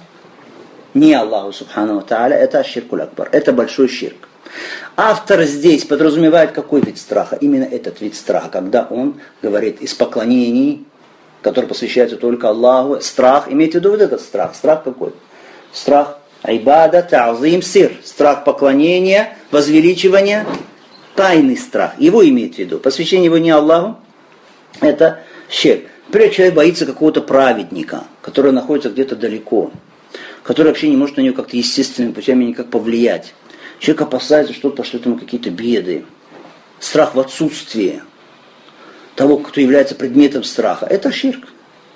Не 0.94 1.14
Аллаху 1.14 1.52
Субхану 1.52 2.00
Тааля, 2.00 2.36
это 2.36 2.60
Аширкуль 2.60 3.02
Акбар, 3.02 3.28
это 3.30 3.52
большой 3.52 3.88
ширк. 3.88 4.28
Автор 4.96 5.44
здесь 5.44 5.84
подразумевает 5.84 6.52
какой 6.52 6.80
вид 6.80 6.98
страха? 6.98 7.36
Именно 7.36 7.64
этот 7.64 8.00
вид 8.00 8.16
страха, 8.16 8.48
когда 8.48 8.84
он 8.84 9.20
говорит 9.42 9.80
из 9.82 9.94
поклонений 9.94 10.86
который 11.42 11.66
посвящается 11.66 12.16
только 12.16 12.48
Аллаху. 12.48 13.00
Страх, 13.00 13.50
имейте 13.50 13.78
в 13.78 13.80
виду 13.80 13.90
вот 13.90 14.00
этот 14.00 14.20
страх. 14.20 14.54
Страх 14.54 14.84
какой? 14.84 15.12
Страх 15.72 16.18
айбада, 16.42 17.02
та'зим, 17.02 17.62
сир. 17.62 17.92
Страх 18.04 18.44
поклонения, 18.44 19.36
возвеличивания, 19.50 20.46
тайный 21.14 21.56
страх. 21.56 21.92
Его 21.98 22.26
имеет 22.28 22.56
в 22.56 22.58
виду. 22.58 22.78
Посвящение 22.78 23.26
его 23.26 23.38
не 23.38 23.50
Аллаху, 23.50 23.96
это 24.80 25.20
щек. 25.50 25.86
Например, 26.06 26.30
человек 26.30 26.54
боится 26.54 26.86
какого-то 26.86 27.20
праведника, 27.20 28.04
который 28.22 28.52
находится 28.52 28.88
где-то 28.88 29.14
далеко, 29.14 29.70
который 30.42 30.68
вообще 30.68 30.88
не 30.88 30.96
может 30.96 31.18
на 31.18 31.20
него 31.20 31.34
как-то 31.34 31.56
естественными 31.56 32.12
путями 32.12 32.44
никак 32.44 32.70
повлиять. 32.70 33.34
Человек 33.78 34.02
опасается, 34.02 34.54
что 34.54 34.70
пошлет 34.70 35.04
ему 35.04 35.18
какие-то 35.18 35.50
беды. 35.50 36.04
Страх 36.80 37.14
в 37.14 37.20
отсутствии 37.20 38.02
того, 39.18 39.38
кто 39.38 39.60
является 39.60 39.96
предметом 39.96 40.44
страха. 40.44 40.86
Это 40.88 41.10
ширк. 41.10 41.48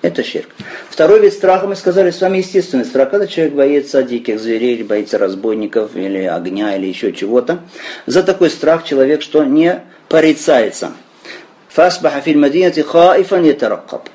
Это 0.03 0.25
ширк. 0.25 0.49
Второй 0.91 1.21
вид 1.21 1.33
страха, 1.33 1.69
мы 1.69 1.77
сказали, 1.77 2.11
с 2.11 2.21
вами 2.21 2.39
естественный 2.39 2.85
страх, 2.85 3.11
когда 3.11 3.29
человек 3.29 3.55
боится 3.55 4.03
диких 4.03 4.41
зверей, 4.41 4.75
или 4.75 4.83
боится 4.83 5.19
разбойников, 5.19 5.95
или 5.95 6.25
огня, 6.25 6.75
или 6.75 6.87
еще 6.87 7.13
чего-то. 7.13 7.61
За 8.07 8.25
такой 8.25 8.51
страх 8.51 8.85
человек 8.85 9.23
что 9.23 9.45
не 9.45 9.83
порицается. 10.09 10.95
Фасбаха 11.69 12.21
филь 12.21 12.39
мадинати 12.39 12.81
хаифан 12.81 13.45
ятаракаб. 13.45 14.09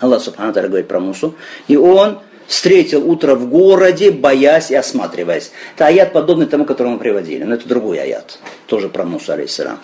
Аллах 0.00 0.22
Субхану 0.22 0.54
говорит 0.54 0.88
про 0.88 1.00
Мусу. 1.00 1.34
И 1.66 1.76
он 1.76 2.20
встретил 2.46 3.06
утро 3.06 3.34
в 3.34 3.50
городе, 3.50 4.10
боясь 4.10 4.70
и 4.70 4.74
осматриваясь. 4.74 5.52
Это 5.76 5.88
аят 5.88 6.14
подобный 6.14 6.46
тому, 6.46 6.64
который 6.64 6.92
мы 6.92 6.98
приводили. 6.98 7.44
Но 7.44 7.56
это 7.56 7.68
другой 7.68 8.00
аят. 8.00 8.38
Тоже 8.66 8.88
про 8.88 9.04
Мусу, 9.04 9.32
алейсалам. 9.34 9.78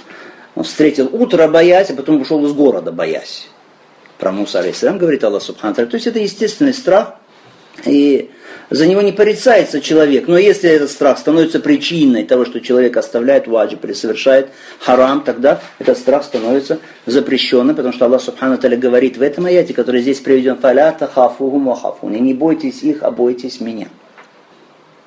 Он 0.55 0.65
встретил 0.65 1.09
утро, 1.13 1.49
боясь, 1.49 1.91
а 1.91 1.95
потом 1.95 2.21
ушел 2.21 2.45
из 2.47 2.53
города, 2.53 2.93
боясь. 2.93 3.49
Про 4.19 4.31
Муса, 4.31 4.61
алейсалам, 4.61 4.99
говорит 4.99 5.25
Аллах 5.25 5.43
Субхану. 5.43 5.75
То 5.75 5.89
есть 5.93 6.07
это 6.07 6.21
естественный 6.21 6.73
страх, 6.73 7.17
и 7.85 8.31
за 8.71 8.87
него 8.87 9.03
не 9.03 9.13
порицается 9.13 9.81
человек. 9.81 10.29
Но 10.29 10.39
если 10.39 10.71
этот 10.71 10.91
страх 10.91 11.19
становится 11.19 11.61
причиной 11.61 12.25
того, 12.25 12.45
что 12.45 12.61
человек 12.61 12.97
оставляет 12.97 13.47
ваджиб 13.47 13.85
или 13.85 13.93
совершает 13.93 14.51
харам, 14.79 15.23
тогда 15.23 15.61
этот 15.79 15.99
страх 15.99 16.25
становится 16.25 16.79
запрещенным, 17.07 17.75
потому 17.75 17.93
что 17.93 18.07
Аллах 18.07 18.23
Субхану 18.23 18.57
Таля 18.57 18.77
говорит 18.77 19.17
в 19.17 19.23
этом 19.23 19.47
аяте, 19.47 19.75
который 19.75 20.03
здесь 20.03 20.21
приведен, 20.21 20.57
«Фалята 20.57 21.07
хафухум 21.07 21.67
вахафун». 21.67 22.15
И 22.15 22.21
не 22.21 22.33
бойтесь 22.33 22.83
их, 22.83 23.03
а 23.03 23.11
бойтесь 23.11 23.61
меня. 23.61 23.89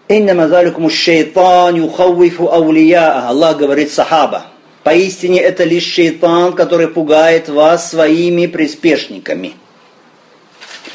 «Иннама 0.10 0.48
заликуму 0.48 0.90
шейтан 0.90 1.76
юхауифу 1.76 2.52
аулия». 2.52 3.28
Аллах 3.28 3.58
говорит 3.58 3.92
сахаба, 3.92 4.46
Поистине 4.88 5.42
это 5.42 5.66
лишь 5.66 5.84
шейтан, 5.84 6.54
который 6.54 6.88
пугает 6.88 7.50
вас 7.50 7.90
своими 7.90 8.46
приспешниками. 8.46 9.56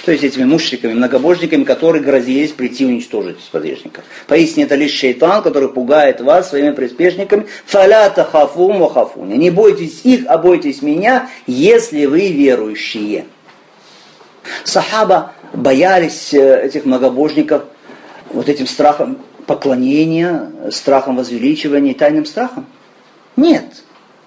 То 0.06 0.12
есть 0.12 0.24
этими 0.24 0.44
мушриками, 0.44 0.94
многобожниками, 0.94 1.64
которые 1.64 2.02
грозились 2.02 2.52
прийти 2.52 2.86
уничтожить 2.86 3.40
сподвижников. 3.40 4.04
Поистине 4.28 4.64
это 4.64 4.76
лишь 4.76 4.94
шейтан, 4.94 5.42
который 5.42 5.68
пугает 5.68 6.22
вас 6.22 6.48
своими 6.48 6.70
приспешниками. 6.70 7.46
Фалята 7.66 8.24
хафум 8.24 8.78
ва 8.78 9.10
Не 9.26 9.50
бойтесь 9.50 10.00
их, 10.04 10.24
а 10.26 10.38
бойтесь 10.38 10.80
меня, 10.80 11.28
если 11.46 12.06
вы 12.06 12.28
верующие. 12.28 13.26
Сахаба 14.64 15.34
боялись 15.52 16.32
э, 16.32 16.64
этих 16.64 16.86
многобожников 16.86 17.64
вот 18.30 18.48
этим 18.48 18.66
страхом 18.66 19.18
поклонения, 19.46 20.50
страхом 20.70 21.16
возвеличивания 21.16 21.92
тайным 21.92 22.24
страхом. 22.24 22.64
Нет. 23.36 23.64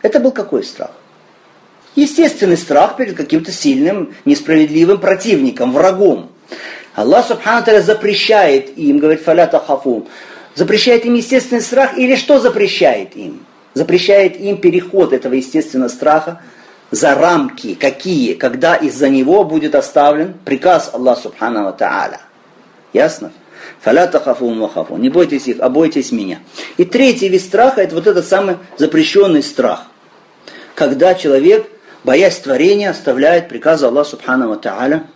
Это 0.01 0.19
был 0.19 0.31
какой 0.31 0.63
страх? 0.63 0.91
Естественный 1.95 2.57
страх 2.57 2.97
перед 2.97 3.15
каким-то 3.15 3.51
сильным, 3.51 4.13
несправедливым 4.25 5.00
противником, 5.00 5.71
врагом. 5.71 6.29
Аллах 6.93 7.27
Субхану 7.27 7.81
запрещает 7.81 8.77
им, 8.77 9.00
говорит, 9.00 9.21
фалята 9.21 9.59
хафум, 9.59 10.07
запрещает 10.55 11.05
им 11.05 11.13
естественный 11.13 11.62
страх 11.62 11.97
или 11.97 12.15
что 12.15 12.39
запрещает 12.39 13.15
им? 13.15 13.45
Запрещает 13.74 14.39
им 14.39 14.57
переход 14.57 15.12
этого 15.12 15.33
естественного 15.33 15.89
страха 15.89 16.41
за 16.91 17.15
рамки, 17.15 17.75
какие, 17.75 18.33
когда 18.33 18.75
из-за 18.75 19.09
него 19.09 19.43
будет 19.43 19.75
оставлен 19.75 20.35
приказ 20.45 20.89
Аллаха 20.93 21.24
Субхану 21.24 21.74
Тааля. 21.74 22.21
Ясно? 22.93 23.31
Фаля 23.81 24.07
тахафун 24.07 24.60
вахафун. 24.60 25.01
Не 25.01 25.10
бойтесь 25.10 25.48
их, 25.48 25.57
а 25.60 25.69
бойтесь 25.69 26.12
меня. 26.12 26.39
И 26.77 26.86
третий 26.86 27.29
вид 27.29 27.41
страха, 27.41 27.81
это 27.81 27.95
вот 27.95 28.07
этот 28.07 28.27
самый 28.27 28.57
запрещенный 28.77 29.43
страх. 29.43 29.84
Когда 30.75 31.13
человек, 31.15 31.67
боясь 32.03 32.38
творения, 32.38 32.89
оставляет 32.89 33.48
приказы 33.48 33.86
Аллаха 33.86 34.12
Субхану 34.12 34.55
Тааля, 34.57 35.07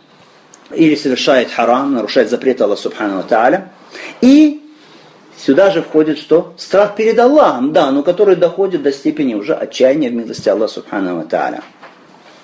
или 0.71 0.95
совершает 0.95 1.51
харам, 1.51 1.93
нарушает 1.93 2.29
запреты 2.29 2.63
Аллаха 2.63 2.83
Субхану 2.83 3.23
Тааля, 3.23 3.71
и 4.21 4.59
Сюда 5.45 5.71
же 5.71 5.81
входит 5.81 6.17
что? 6.17 6.53
Страх 6.57 6.95
перед 6.97 7.17
Аллахом, 7.17 7.71
да, 7.71 7.91
но 7.91 8.03
который 8.03 8.35
доходит 8.35 8.83
до 8.83 8.91
степени 8.91 9.35
уже 9.35 9.53
отчаяния 9.53 10.09
в 10.09 10.13
милости 10.13 10.49
Аллаха 10.49 10.73
Субхану 10.73 11.25
Тааля. 11.25 11.63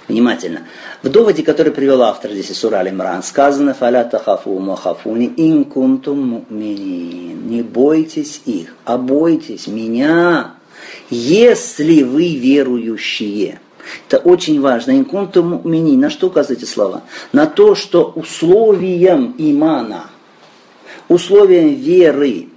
Внимательно. 0.07 0.67
В 1.01 1.09
доводе, 1.09 1.41
который 1.41 1.71
привел 1.71 2.03
автор 2.03 2.31
здесь 2.31 2.51
из 2.51 2.59
Сура 2.59 2.77
Аль-Имран, 2.77 3.23
сказано 3.23 3.73
«Фаля 3.73 4.03
тахафу 4.03 4.59
махафуни 4.59 5.33
ин 5.35 5.65
кунтум 5.65 6.45
Не 6.49 7.63
бойтесь 7.63 8.41
их, 8.45 8.75
а 8.85 8.97
бойтесь 8.97 9.65
меня, 9.65 10.53
если 11.09 12.03
вы 12.03 12.35
верующие. 12.35 13.59
Это 14.07 14.17
очень 14.17 14.61
важно. 14.61 14.91
Инкунту 14.91 15.43
мумини. 15.43 15.95
На 15.95 16.09
что 16.09 16.27
указывают 16.27 16.61
эти 16.61 16.69
слова? 16.69 17.01
На 17.33 17.47
то, 17.47 17.73
что 17.75 18.11
условием 18.15 19.33
имана, 19.37 20.05
условием 21.07 21.73
веры 21.75 22.49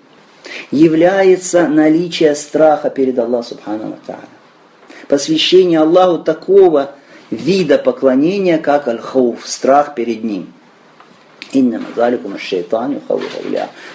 является 0.70 1.66
наличие 1.68 2.34
страха 2.34 2.90
перед 2.90 3.18
Аллахом 3.18 3.44
Субхану 3.44 3.98
Тааля. 4.06 4.20
Посвящение 5.06 5.80
Аллаху 5.80 6.22
такого 6.22 6.92
вида 7.30 7.78
поклонения, 7.78 8.58
как 8.58 8.88
аль-хауф, 8.88 9.46
страх 9.46 9.94
перед 9.94 10.24
Ним. 10.24 10.52
Инна 11.52 11.80
мазаликум 11.80 12.38
шейтан 12.38 13.00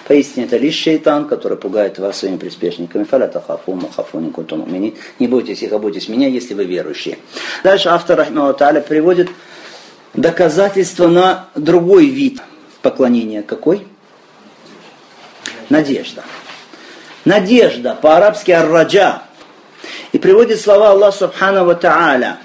Поистине 0.08 0.46
это 0.46 0.56
лишь 0.56 0.74
шейтан, 0.74 1.28
который 1.28 1.56
пугает 1.56 1.98
вас 1.98 2.18
своими 2.18 2.36
приспешниками. 2.36 3.04
Фаля 3.04 3.28
тахафу 3.28 3.74
махафу 3.74 4.18
никутум 4.18 4.66
Не 5.18 5.28
бойтесь 5.28 5.62
их, 5.62 5.72
а 5.72 5.78
бойтесь 5.78 6.08
меня, 6.08 6.26
если 6.26 6.54
вы 6.54 6.64
верующие. 6.64 7.18
Дальше 7.62 7.90
автор 7.90 8.18
Рахмау 8.18 8.54
Та'аля 8.54 8.80
приводит 8.80 9.30
доказательство 10.14 11.06
на 11.06 11.48
другой 11.54 12.06
вид 12.06 12.40
поклонения. 12.82 13.42
Какой? 13.42 13.86
Надежда. 15.68 16.24
Надежда, 17.24 17.96
по-арабски 18.00 18.50
арраджа. 18.50 19.22
И 20.10 20.18
приводит 20.18 20.60
слова 20.60 20.90
Аллаха 20.90 21.18
Субхану 21.18 21.70
Та'аля. 21.70 22.38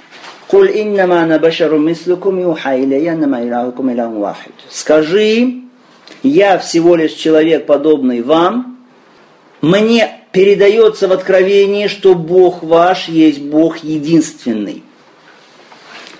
Куль 0.48 0.70
иннама 0.74 1.22
ана 1.22 1.38
башару 1.38 1.78
мислукум 1.78 2.40
юха 2.40 2.78
иляя 2.78 3.16
нама 3.16 3.42
илахукум 3.42 3.90
илахум 3.90 4.20
вахид. 4.20 4.54
Скажи, 4.70 5.62
я 6.22 6.58
всего 6.58 6.96
лишь 6.96 7.12
человек, 7.12 7.66
подобный 7.66 8.22
вам, 8.22 8.78
мне 9.60 10.20
передается 10.32 11.08
в 11.08 11.12
откровении, 11.12 11.86
что 11.86 12.14
Бог 12.14 12.62
ваш 12.62 13.08
есть 13.08 13.40
Бог 13.40 13.78
единственный. 13.78 14.82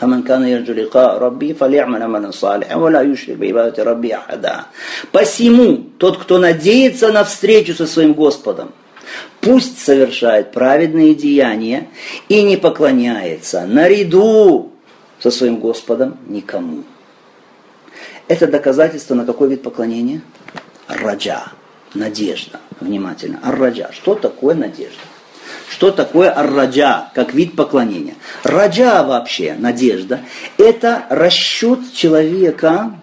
فمن 0.01 0.23
كان 0.23 0.49
يرجو 0.49 0.73
لقاء 0.73 1.19
ربي 1.19 1.55
فليعمل 1.55 2.03
عملا 2.03 2.31
صالحا 2.31 2.75
ولا 2.77 3.03
يشرك 3.03 3.37
بعبادة 3.37 3.85
ربي 3.85 4.15
أحدا. 4.15 4.67
Посему 5.13 5.85
тот, 5.99 6.19
кто 6.19 6.39
надеется 6.39 7.13
на 7.13 7.25
встречу 7.25 7.75
со 7.75 7.87
своим 7.87 8.13
Господом, 8.13 8.73
пусть 9.42 9.80
совершает 9.80 10.52
праведные 10.52 11.16
деяния 11.16 11.88
и 12.28 12.42
не 12.42 12.58
поклоняется 12.58 13.66
наряду 13.66 14.72
со 15.20 15.32
своим 15.32 15.60
Господом 15.60 16.18
никому. 16.28 16.84
Это 18.28 18.48
доказательство 18.48 19.16
на 19.16 19.26
какой 19.26 19.50
вид 19.50 19.64
поклонения? 19.64 20.22
Раджа, 20.88 21.52
надежда. 21.94 22.60
Внимательно. 22.80 23.40
Ар-раджа. 23.44 23.92
Что 23.92 24.16
такое 24.16 24.56
надежда? 24.56 25.00
Что 25.70 25.92
такое 25.92 26.32
ар-раджа, 26.36 27.12
как 27.14 27.34
вид 27.34 27.56
поклонения? 27.56 28.16
Раджа 28.44 29.04
вообще, 29.04 29.56
надежда, 29.58 30.22
это 30.58 31.06
расчет 31.10 31.94
человека 31.94 32.94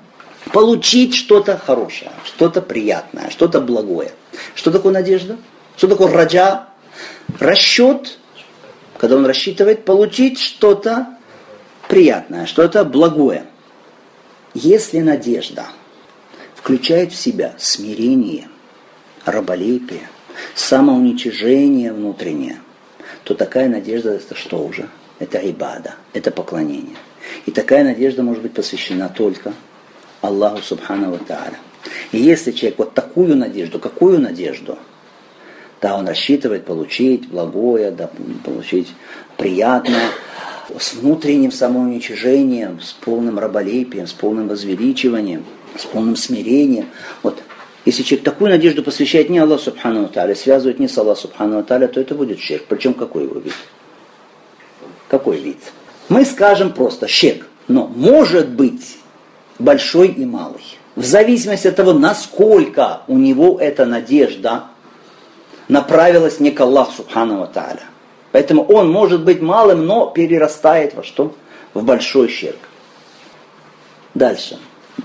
получить 0.52 1.14
что-то 1.14 1.58
хорошее, 1.58 2.10
что-то 2.24 2.62
приятное, 2.62 3.30
что-то 3.30 3.60
благое. 3.60 4.12
Что 4.54 4.70
такое 4.70 4.92
надежда? 4.92 5.36
Что 5.76 5.88
такое 5.88 6.10
раджа? 6.10 6.68
Расчет, 7.38 8.18
когда 8.96 9.16
он 9.16 9.26
рассчитывает 9.26 9.84
получить 9.84 10.40
что-то 10.40 11.06
приятное, 11.88 12.46
что-то 12.46 12.84
благое. 12.84 13.44
Если 14.54 15.00
надежда 15.00 15.66
включает 16.54 17.12
в 17.12 17.16
себя 17.16 17.54
смирение, 17.58 18.48
раболепие, 19.26 20.08
самоуничижение 20.54 21.92
внутреннее, 21.92 22.58
то 23.24 23.34
такая 23.34 23.68
надежда 23.68 24.12
это 24.12 24.34
что 24.34 24.64
уже? 24.64 24.88
Это 25.18 25.38
ибада, 25.38 25.96
это 26.14 26.30
поклонение. 26.30 26.96
И 27.44 27.50
такая 27.50 27.84
надежда 27.84 28.22
может 28.22 28.42
быть 28.42 28.54
посвящена 28.54 29.10
только 29.10 29.52
Аллаху 30.22 30.62
Субхану 30.62 31.18
Тааля. 31.18 31.58
И 32.12 32.18
если 32.18 32.52
человек 32.52 32.78
вот 32.78 32.94
такую 32.94 33.36
надежду, 33.36 33.78
какую 33.78 34.20
надежду– 34.20 34.78
да, 35.86 35.96
он 35.96 36.08
рассчитывает 36.08 36.64
получить 36.64 37.28
благое, 37.28 37.92
да, 37.92 38.10
получить 38.44 38.92
приятное, 39.36 40.08
с 40.76 40.94
внутренним 40.94 41.52
самоуничижением, 41.52 42.80
с 42.80 42.92
полным 42.92 43.38
раболепием, 43.38 44.08
с 44.08 44.12
полным 44.12 44.48
возвеличиванием, 44.48 45.44
с 45.78 45.84
полным 45.84 46.16
смирением. 46.16 46.86
Вот 47.22 47.40
если 47.84 48.02
человек 48.02 48.24
такую 48.24 48.50
надежду 48.50 48.82
посвящает 48.82 49.30
не 49.30 49.38
Аллаху 49.38 49.62
Субхану 49.62 50.08
Таля, 50.08 50.34
связывает 50.34 50.80
не 50.80 50.88
с 50.88 50.98
Аллаху 50.98 51.20
Субхану 51.20 51.62
Таля, 51.62 51.86
то 51.86 52.00
это 52.00 52.16
будет 52.16 52.40
ширк. 52.40 52.64
Причем 52.68 52.92
какой 52.92 53.22
его 53.22 53.38
вид? 53.38 53.54
Какой 55.06 55.38
вид? 55.38 55.58
Мы 56.08 56.24
скажем 56.24 56.72
просто 56.72 57.06
шек, 57.06 57.46
но 57.68 57.86
может 57.86 58.48
быть 58.48 58.98
большой 59.60 60.08
и 60.08 60.24
малый. 60.24 60.64
В 60.96 61.04
зависимости 61.04 61.68
от 61.68 61.76
того, 61.76 61.92
насколько 61.92 63.02
у 63.06 63.18
него 63.18 63.58
эта 63.60 63.84
надежда 63.84 64.64
направилась 65.68 66.40
не 66.40 66.50
к 66.50 66.60
Аллаху 66.60 66.92
Субхану 66.92 67.46
Тааля. 67.46 67.82
Поэтому 68.32 68.62
он 68.64 68.90
может 68.90 69.24
быть 69.24 69.40
малым, 69.40 69.86
но 69.86 70.06
перерастает 70.06 70.94
во 70.94 71.02
что? 71.02 71.34
В 71.74 71.84
большой 71.84 72.28
щерк. 72.28 72.58
Дальше. 74.14 74.58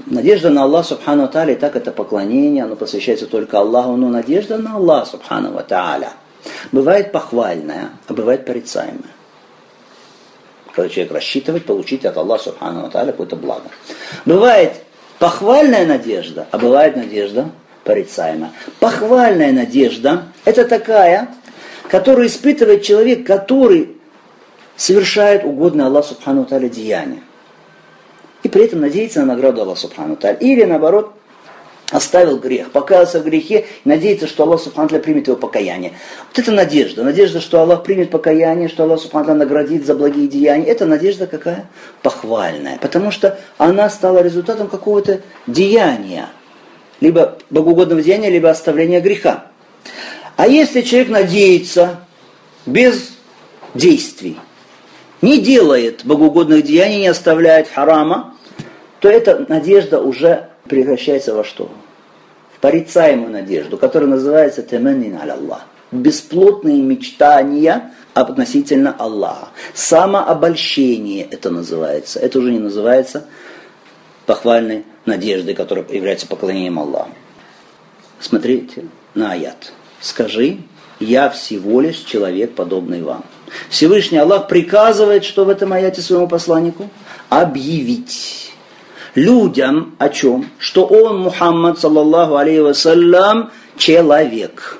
Надежда 0.05 0.49
на 0.49 0.63
Аллаха 0.63 0.89
Субхану 0.89 1.27
Тааля, 1.27 1.55
так 1.55 1.75
это 1.75 1.91
поклонение, 1.91 2.63
оно 2.63 2.75
посвящается 2.75 3.27
только 3.27 3.59
Аллаху, 3.59 3.95
но 3.95 4.09
надежда 4.09 4.57
на 4.57 4.75
Аллаха 4.75 5.11
Субхану 5.11 5.61
Тааля 5.67 6.13
бывает 6.71 7.11
похвальная, 7.11 7.89
а 8.07 8.13
бывает 8.13 8.45
порицаемая. 8.45 9.11
Когда 10.73 10.89
человек 10.89 11.13
рассчитывает 11.13 11.65
получить 11.65 12.05
от 12.05 12.15
Аллаха 12.17 12.45
Субхану 12.45 12.89
Тааля 12.89 13.11
какое-то 13.11 13.35
благо. 13.35 13.65
Бывает 14.25 14.73
похвальная 15.19 15.85
надежда, 15.85 16.47
а 16.51 16.57
бывает 16.57 16.95
надежда 16.95 17.49
порицаема. 17.83 18.51
Похвальная 18.79 19.51
надежда– 19.51 20.23
это 20.45 20.67
такая, 20.67 21.29
которую 21.89 22.27
испытывает 22.27 22.83
человек, 22.83 23.25
который 23.25 23.95
совершает 24.75 25.43
угодное 25.43 25.87
Аллаху 25.87 26.09
Субхану 26.09 26.45
Таля 26.45 26.69
деяние. 26.69 27.21
И 28.43 28.49
при 28.49 28.65
этом 28.65 28.81
надеется 28.81 29.19
на 29.19 29.33
награду 29.33 29.61
Аллаха 29.61 29.81
Субхану 29.81 30.15
Таля. 30.15 30.35
Или 30.35 30.63
наоборот, 30.63 31.13
оставил 31.91 32.39
грех, 32.39 32.71
покаялся 32.71 33.19
в 33.19 33.25
грехе, 33.25 33.65
надеется, 33.85 34.25
что 34.25 34.43
Аллах 34.43 34.61
Субхану 34.61 34.87
примет 34.99 35.27
его 35.27 35.37
покаяние. 35.37 35.93
Вот 36.29 36.39
это 36.39 36.51
надежда. 36.51 37.03
Надежда, 37.03 37.39
что 37.39 37.59
Аллах 37.59 37.83
примет 37.83 38.09
покаяние, 38.09 38.67
что 38.67 38.83
Аллах 38.83 38.99
Субхану 38.99 39.35
наградит 39.35 39.85
за 39.85 39.93
благие 39.93 40.27
деяния. 40.27 40.65
Это 40.65 40.85
надежда 40.85 41.27
какая? 41.27 41.67
Похвальная. 42.01 42.79
Потому 42.79 43.11
что 43.11 43.37
она 43.57 43.89
стала 43.89 44.23
результатом 44.23 44.67
какого-то 44.67 45.21
деяния– 45.45 46.29
либо 47.01 47.39
богоугодного 47.49 48.01
деяния, 48.01 48.29
либо 48.29 48.49
оставления 48.49 49.01
греха. 49.01 49.47
А 50.41 50.47
если 50.47 50.81
человек 50.81 51.09
надеется 51.09 51.99
без 52.65 53.11
действий, 53.75 54.39
не 55.21 55.39
делает 55.39 56.03
богоугодных 56.03 56.63
деяний, 56.63 57.01
не 57.01 57.09
оставляет 57.09 57.67
харама, 57.67 58.33
то 59.01 59.07
эта 59.07 59.45
надежда 59.47 60.01
уже 60.01 60.49
превращается 60.67 61.35
во 61.35 61.43
что? 61.43 61.69
В 62.55 62.59
порицаемую 62.59 63.31
надежду, 63.31 63.77
которая 63.77 64.09
называется 64.09 64.63
теменин 64.63 65.19
Аллах. 65.21 65.67
Бесплотные 65.91 66.81
мечтания 66.81 67.91
относительно 68.15 68.95
Аллаха. 68.97 69.49
Самообольщение 69.75 71.23
это 71.29 71.51
называется. 71.51 72.19
Это 72.19 72.39
уже 72.39 72.51
не 72.51 72.57
называется 72.57 73.27
похвальной 74.25 74.85
надеждой, 75.05 75.53
которая 75.53 75.85
является 75.87 76.25
поклонением 76.25 76.79
Аллаху. 76.79 77.11
Смотрите 78.19 78.85
на 79.13 79.33
аят. 79.33 79.73
Скажи, 80.01 80.57
я 80.99 81.29
всего 81.29 81.79
лишь 81.81 81.99
человек, 81.99 82.53
подобный 82.55 83.03
вам. 83.03 83.23
Всевышний 83.69 84.17
Аллах 84.17 84.47
приказывает, 84.47 85.23
что 85.23 85.45
в 85.45 85.49
этом 85.49 85.73
аяте 85.73 86.01
своему 86.01 86.27
посланнику? 86.27 86.89
Объявить 87.29 88.51
людям 89.15 89.95
о 89.99 90.09
чем? 90.09 90.49
Что 90.57 90.85
он, 90.85 91.19
Мухаммад, 91.21 91.79
саллаллаху 91.79 92.35
алейhi 92.35 92.61
вассалям, 92.61 93.51
человек. 93.77 94.79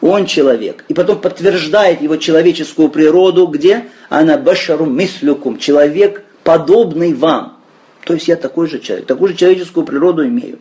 Он 0.00 0.26
человек. 0.26 0.84
И 0.88 0.94
потом 0.94 1.20
подтверждает 1.20 2.02
его 2.02 2.16
человеческую 2.16 2.90
природу, 2.90 3.46
где? 3.46 3.86
Она 4.08 4.36
башару 4.36 4.84
мислюкум, 4.84 5.58
человек, 5.58 6.24
подобный 6.42 7.14
вам. 7.14 7.58
То 8.04 8.14
есть 8.14 8.28
я 8.28 8.36
такой 8.36 8.68
же 8.68 8.80
человек, 8.80 9.06
такую 9.06 9.30
же 9.30 9.36
человеческую 9.36 9.86
природу 9.86 10.26
имею. 10.26 10.58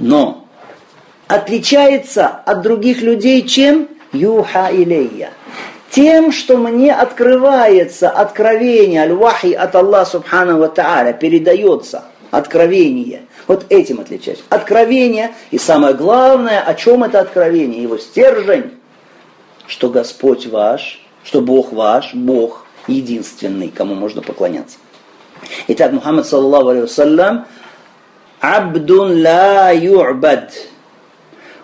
Но 0.00 0.43
отличается 1.26 2.28
от 2.28 2.62
других 2.62 3.02
людей 3.02 3.42
чем? 3.42 3.88
Юха 4.12 4.70
илейя. 4.70 5.30
Тем, 5.90 6.32
что 6.32 6.56
мне 6.56 6.92
открывается 6.92 8.10
откровение, 8.10 9.02
аль-вахи 9.02 9.52
от 9.52 9.74
Аллаха 9.76 10.10
Субхану 10.10 10.58
Ва 10.58 10.72
Та'аля, 10.74 11.16
передается 11.16 12.04
откровение. 12.30 13.22
Вот 13.46 13.66
этим 13.68 14.00
отличается. 14.00 14.44
Откровение, 14.48 15.34
и 15.50 15.58
самое 15.58 15.94
главное, 15.94 16.60
о 16.60 16.74
чем 16.74 17.04
это 17.04 17.20
откровение, 17.20 17.82
его 17.82 17.98
стержень, 17.98 18.72
что 19.66 19.88
Господь 19.88 20.46
ваш, 20.46 21.00
что 21.22 21.40
Бог 21.40 21.72
ваш, 21.72 22.14
Бог 22.14 22.66
единственный, 22.86 23.68
кому 23.68 23.94
можно 23.94 24.22
поклоняться. 24.22 24.78
Итак, 25.68 25.92
Мухаммад, 25.92 26.26
саллаллаху 26.26 26.86
алейhi 26.86 27.44
абдун 28.40 29.22
ла 29.22 29.72
ю'бад, 29.72 30.50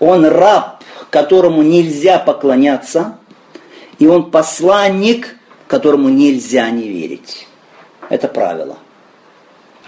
Он 0.00 0.26
раб, 0.26 0.84
которому 1.08 1.62
нельзя 1.62 2.18
поклоняться, 2.18 3.18
и 3.98 4.06
он 4.06 4.30
посланник, 4.30 5.36
которому 5.66 6.10
нельзя 6.10 6.68
не 6.70 6.88
верить. 6.88 7.48
Это 8.10 8.28
правило. 8.28 8.76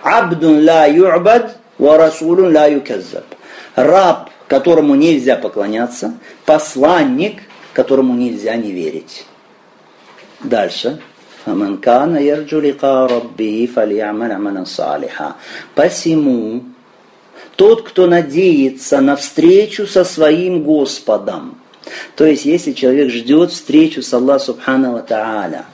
Абдун 0.03 0.65
ла 0.65 0.87
ю'бад, 0.87 1.59
ва 1.77 2.11
ла 2.19 2.67
юказзаб. 2.67 3.25
Раб, 3.75 4.31
которому 4.49 4.95
нельзя 4.95 5.37
поклоняться, 5.37 6.15
посланник, 6.47 7.43
которому 7.75 8.15
нельзя 8.15 8.57
не 8.57 8.73
верить. 8.73 9.27
Дальше. 10.41 10.99
Фаманкана 11.45 12.17
ярджу 12.17 12.63
рабби 12.63 13.67
фали'амал 13.67 14.33
амалан. 14.33 14.67
Посему 15.75 16.74
тот, 17.57 17.83
кто 17.83 18.07
надеется 18.07 19.01
на 19.01 19.17
встречу 19.17 19.87
со 19.87 20.05
своим 20.05 20.63
Господом, 20.63 21.59
то 22.17 22.25
есть 22.25 22.45
если 22.45 22.73
человек 22.73 23.11
ждет 23.11 23.51
встречу 23.53 24.03
с 24.03 24.13
Аллахом 24.13 24.41
Субхану 24.41 25.03
Тааля, 25.07 25.67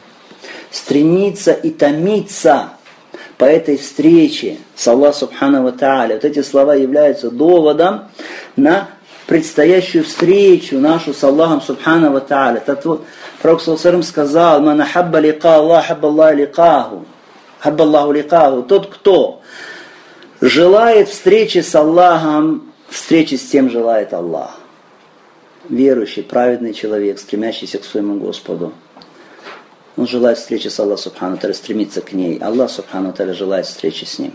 стремится 0.71 1.53
и 1.53 1.71
томится 1.71 2.71
по 3.39 3.45
этой 3.45 3.77
встрече 3.77 4.59
с 4.75 4.87
Аллахом 4.89 5.15
Субхану 5.15 5.73
Тааля, 5.73 6.15
вот 6.15 6.25
эти 6.25 6.43
слова 6.43 6.75
являются 6.75 7.31
доводом 7.31 8.09
на 8.57 8.89
предстоящую 9.27 10.05
встречу 10.05 10.79
нашу 10.79 11.15
с 11.15 11.23
Аллахом 11.23 11.63
Субхану 11.63 12.21
Тааля. 12.21 12.63
Это 12.67 12.89
вот 12.89 13.05
Пророк 13.41 13.63
Салсарам 13.63 14.03
сказал, 14.03 14.61
«Мана 14.61 14.85
хабба 14.85 15.19
лика 15.19 15.57
Аллах, 15.57 15.87
хабба 15.87 16.09
Аллах 16.09 16.35
ликаху». 16.35 17.07
Хабба 17.59 17.85
Аллаху 17.85 18.13
ликаху. 18.13 18.63
Тот, 18.63 18.89
кто 18.89 19.41
желает 20.41 21.09
встречи 21.09 21.59
с 21.59 21.75
Аллахом, 21.75 22.73
встречи 22.89 23.35
с 23.35 23.47
тем 23.47 23.71
желает 23.71 24.13
Аллах. 24.13 24.59
Верующий, 25.69 26.23
праведный 26.23 26.73
человек, 26.73 27.19
стремящийся 27.19 27.79
к 27.79 27.85
своему 27.85 28.19
Господу. 28.19 28.73
Он 29.97 30.07
желает 30.07 30.39
встречи 30.39 30.69
с 30.69 30.81
Аллахом 30.81 30.99
Субхану 30.99 31.39
стремится 31.55 32.01
к 32.01 32.13
ней. 32.13 32.39
Аллах 32.39 32.71
Субхану 32.71 33.15
желает 33.35 33.67
встречи 33.67 34.05
с 34.05 34.19
ним. 34.19 34.33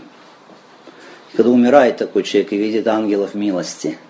Когда 1.34 1.50
умирает 1.50 1.98
такой 1.98 2.22
человек 2.22 2.52
и 2.52 2.56
видит 2.56 2.86
ангелов 2.86 3.34
милости– 3.34 3.98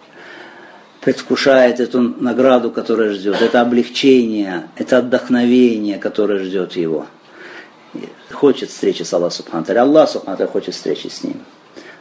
предвкушает 1.06 1.78
эту 1.78 2.00
награду, 2.00 2.72
которая 2.72 3.12
ждет, 3.12 3.40
это 3.40 3.60
облегчение, 3.60 4.68
это 4.74 4.98
отдохновение, 4.98 5.98
которое 5.98 6.42
ждет 6.42 6.72
его. 6.72 7.06
Хочет 8.32 8.70
встречи 8.70 9.04
с 9.04 9.12
Аллахом 9.12 9.36
Субхану 9.36 9.80
Аллах 9.80 10.10
Субхану 10.10 10.48
хочет 10.48 10.74
встречи 10.74 11.06
с 11.06 11.22
ним. 11.22 11.44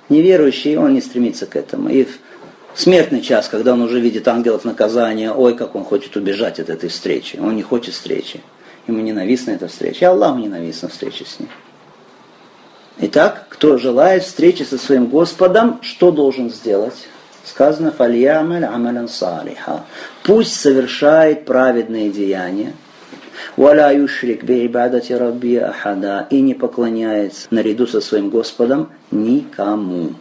Неверующий, 0.09 0.77
он 0.77 0.93
не 0.93 1.01
стремится 1.01 1.45
к 1.45 1.55
этому. 1.55 1.89
И 1.89 2.03
в 2.03 2.19
смертный 2.75 3.21
час, 3.21 3.47
когда 3.47 3.73
он 3.73 3.81
уже 3.81 3.99
видит 3.99 4.27
ангелов 4.27 4.65
наказания, 4.65 5.31
ой, 5.31 5.55
как 5.55 5.75
он 5.75 5.83
хочет 5.83 6.15
убежать 6.15 6.59
от 6.59 6.69
этой 6.69 6.89
встречи. 6.89 7.37
Он 7.37 7.55
не 7.55 7.63
хочет 7.63 7.93
встречи. 7.93 8.41
Ему 8.87 9.01
ненавистна 9.01 9.51
эта 9.51 9.67
встреча. 9.67 10.05
И 10.05 10.07
Аллаху 10.07 10.39
ненавистна 10.39 10.89
встреча 10.89 11.25
с 11.25 11.39
ним. 11.39 11.49
Итак, 12.97 13.47
кто 13.49 13.77
желает 13.77 14.23
встречи 14.23 14.63
со 14.63 14.77
своим 14.77 15.07
Господом, 15.07 15.79
что 15.81 16.11
должен 16.11 16.49
сделать? 16.49 17.07
Сказано 17.43 17.91
«Фальямаль 17.91 18.63
амалян 18.63 19.07
салиха». 19.07 19.85
Пусть 20.23 20.59
совершает 20.59 21.45
праведные 21.45 22.09
деяния. 22.09 22.73
«Валя 23.57 23.91
юшрик 23.93 24.43
би 24.43 24.65
ибадати 24.65 25.13
рабби 25.13 25.55
ахада» 25.55 26.27
и 26.29 26.41
не 26.41 26.53
поклоняется 26.53 27.47
наряду 27.51 27.87
со 27.87 28.01
своим 28.01 28.29
Господом 28.29 28.89
никому. 29.11 30.13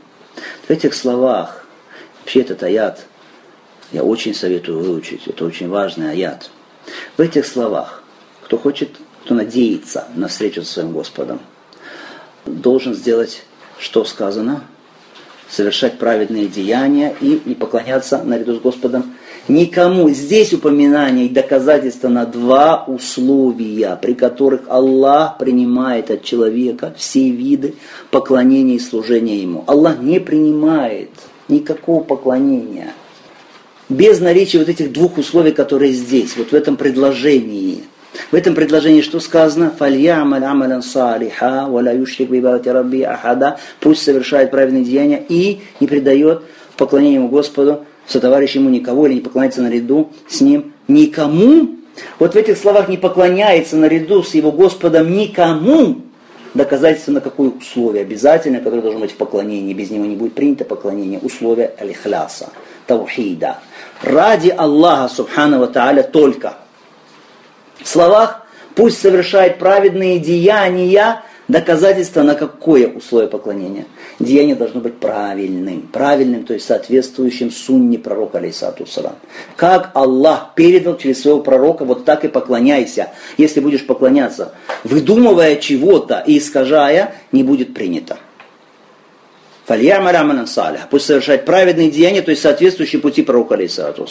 В 0.67 0.71
этих 0.71 0.95
словах, 0.95 1.67
вообще 2.21 2.41
этот 2.41 2.63
аят, 2.63 3.07
я 3.93 4.03
очень 4.03 4.35
советую 4.35 4.81
выучить, 4.81 5.27
это 5.27 5.45
очень 5.45 5.69
важный 5.69 6.11
аят. 6.11 6.51
В 7.17 7.21
этих 7.21 7.47
словах, 7.47 8.03
кто 8.43 8.59
хочет, 8.59 8.91
кто 9.25 9.35
надеется 9.35 10.07
на 10.15 10.29
встречу 10.29 10.63
со 10.63 10.73
своим 10.75 10.93
Господом, 10.93 11.41
должен 12.45 12.95
сделать, 12.95 13.45
что 13.79 14.05
сказано– 14.05 14.65
совершать 15.49 15.99
праведные 15.99 16.47
деяния 16.47 17.15
и 17.21 17.41
не 17.45 17.55
поклоняться 17.55 18.23
наряду 18.23 18.57
с 18.57 18.61
Господом 18.61 19.14
никому. 19.49 20.11
Здесь 20.11 20.53
упоминание 20.53 21.27
и 21.27 21.29
доказательство 21.29 22.09
на 22.09 22.27
два 22.27 22.85
условия, 22.87 23.99
при 24.01 24.15
которых 24.15 24.63
Аллах 24.69 25.39
принимает 25.39 26.11
от 26.11 26.23
человека 26.23 26.95
все 26.97 27.31
виды 27.31 27.75
поклонения 28.11 28.77
и 28.77 28.81
служения 28.81 29.39
Ему. 29.39 29.65
Аллах 29.67 30.01
не 30.01 30.21
принимает 30.21 31.11
никакого 31.49 32.03
поклонения 32.03 32.93
без 33.89 34.21
наличия 34.21 34.59
вот 34.59 34.69
этих 34.69 34.93
двух 34.93 35.19
условий, 35.19 35.53
которые 35.53 35.93
здесь, 35.93 36.37
вот 36.37 36.51
в 36.51 36.55
этом 36.55 36.77
предложении– 36.77 37.85
в 38.31 38.35
этом 38.35 38.55
предложении 38.55 39.03
что 39.03 39.21
сказано? 39.21 39.73
«Фальямаль 39.77 40.45
амалян 40.45 40.83
салиха, 40.83 41.67
валя 41.69 41.95
юшрик 41.95 42.31
бибавати 42.31 42.69
ахада». 43.03 43.59
Пусть 43.81 44.03
совершает 44.03 44.51
праведные 44.51 44.85
деяния 44.85 45.25
и 45.29 45.63
не 45.81 45.87
предает 45.87 46.43
поклонение 46.77 47.17
ему 47.17 47.29
Господу, 47.29 47.85
сотоварищ 48.07 48.55
ему 48.55 48.71
никого, 48.71 49.07
или 49.07 49.15
не 49.15 49.21
поклоняется 49.21 49.63
наряду 49.63 50.13
с 50.29 50.41
ним 50.41 50.73
никому. 50.89 51.77
Вот 52.19 52.35
в 52.35 52.37
этих 52.37 52.59
словах 52.59 52.89
не 52.89 52.97
поклоняется 52.97 53.77
наряду 53.77 54.23
с 54.23 54.35
его 54.35 54.53
Господом 54.53 55.13
никому. 55.13 56.03
Доказательство 56.55 57.13
на 57.13 57.21
какое 57.21 57.51
условие 57.51 58.03
обязательно, 58.03 58.61
которое 58.61 58.83
должно 58.83 59.01
быть 59.01 59.13
в 59.13 59.17
поклонении. 59.17 59.75
Без 59.75 59.91
него 59.91 60.05
не 60.05 60.17
будет 60.17 60.35
принято 60.35 60.65
поклонение. 60.65 61.19
Условие 61.19 61.73
алихляса, 61.79 62.51
таухида. 62.87 63.59
Ради 64.03 64.51
Аллаха, 64.51 65.13
субхану 65.13 65.67
тааля, 65.67 66.03
только– 66.03 66.59
в 67.85 67.89
словах 67.89 68.47
пусть 68.75 69.01
совершает 69.01 69.59
праведные 69.59 70.19
деяния, 70.19 71.23
доказательство 71.49 72.23
на 72.23 72.35
какое 72.35 72.89
условие 72.89 73.29
поклонения. 73.29 73.87
Деяние 74.19 74.55
должно 74.55 74.81
быть 74.81 74.95
правильным, 74.95 75.83
правильным, 75.83 76.45
то 76.45 76.55
есть 76.55 76.67
соответствующим 76.67 77.51
сунне 77.51 77.99
пророка, 77.99 78.39
алейсату 78.39 78.87
салам. 78.87 79.17
Как 79.57 79.91
Аллах 79.95 80.53
передал 80.55 80.97
через 80.97 81.23
своего 81.23 81.41
пророка, 81.41 81.85
вот 81.85 82.05
так 82.05 82.25
и 82.25 82.29
поклоняйся. 82.29 83.11
Если 83.37 83.61
будешь 83.61 83.87
поклоняться, 83.87 84.53
выдумывая 84.85 85.57
чего-то 85.57 86.23
и 86.27 86.39
искажая, 86.39 87.15
не 87.33 87.43
будет 87.43 87.75
принято. 87.75 88.19
Пусть 90.91 91.07
совершает 91.07 91.47
праведные 91.47 91.91
деяния, 91.91 92.21
то 92.21 92.31
есть 92.31 92.43
соответствующие 92.43 93.01
пути 93.01 93.23
пророка, 93.23 93.55
алейсалату 93.55 94.07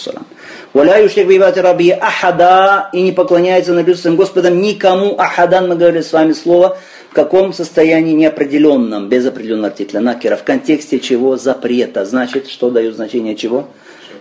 раби 1.62 1.92
ахада, 1.92 2.90
и 2.92 3.02
не 3.04 3.12
поклоняется 3.12 3.74
на 3.74 3.84
Господом 3.84 4.62
никому 4.62 5.16
ахадан, 5.20 5.70
мы 5.70 5.76
говорили 5.76 6.02
с 6.02 6.12
вами 6.12 6.34
слово, 6.34 6.80
в 7.14 7.16
каком 7.16 7.54
состоянии 7.54 8.14
неопределенном, 8.14 9.08
без 9.08 9.24
определенного 9.28 9.68
артикля, 9.68 10.00
накера, 10.00 10.36
в 10.36 10.44
контексте 10.44 11.00
чего 11.00 11.38
запрета. 11.38 12.06
Значит, 12.06 12.48
что 12.48 12.72
дает 12.72 12.96
значение 12.96 13.36
чего? 13.36 13.68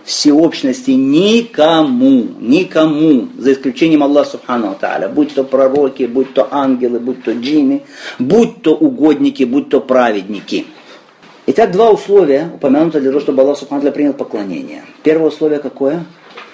всеобщности 0.05 0.91
никому, 0.91 2.27
никому, 2.39 3.29
за 3.37 3.53
исключением 3.53 4.03
Аллаха 4.03 4.31
Субхану 4.31 4.75
Тааля, 4.79 5.07
будь 5.09 5.33
то 5.33 5.43
пророки, 5.43 6.03
будь 6.03 6.33
то 6.33 6.47
ангелы, 6.51 6.99
будь 6.99 7.23
то 7.23 7.31
джинны, 7.31 7.81
будь 8.19 8.61
то 8.61 8.75
угодники, 8.75 9.43
будь 9.43 9.69
то 9.69 9.81
праведники– 9.81 10.67
Итак, 11.45 11.71
два 11.71 11.89
условия 11.89 12.49
упомянуты 12.53 13.01
для 13.01 13.09
того, 13.09 13.19
чтобы 13.19 13.41
Аллах 13.41 13.57
Субхану 13.57 13.91
принял 13.91 14.13
поклонение. 14.13 14.83
Первое 15.03 15.27
условие 15.27 15.59
какое? 15.59 16.05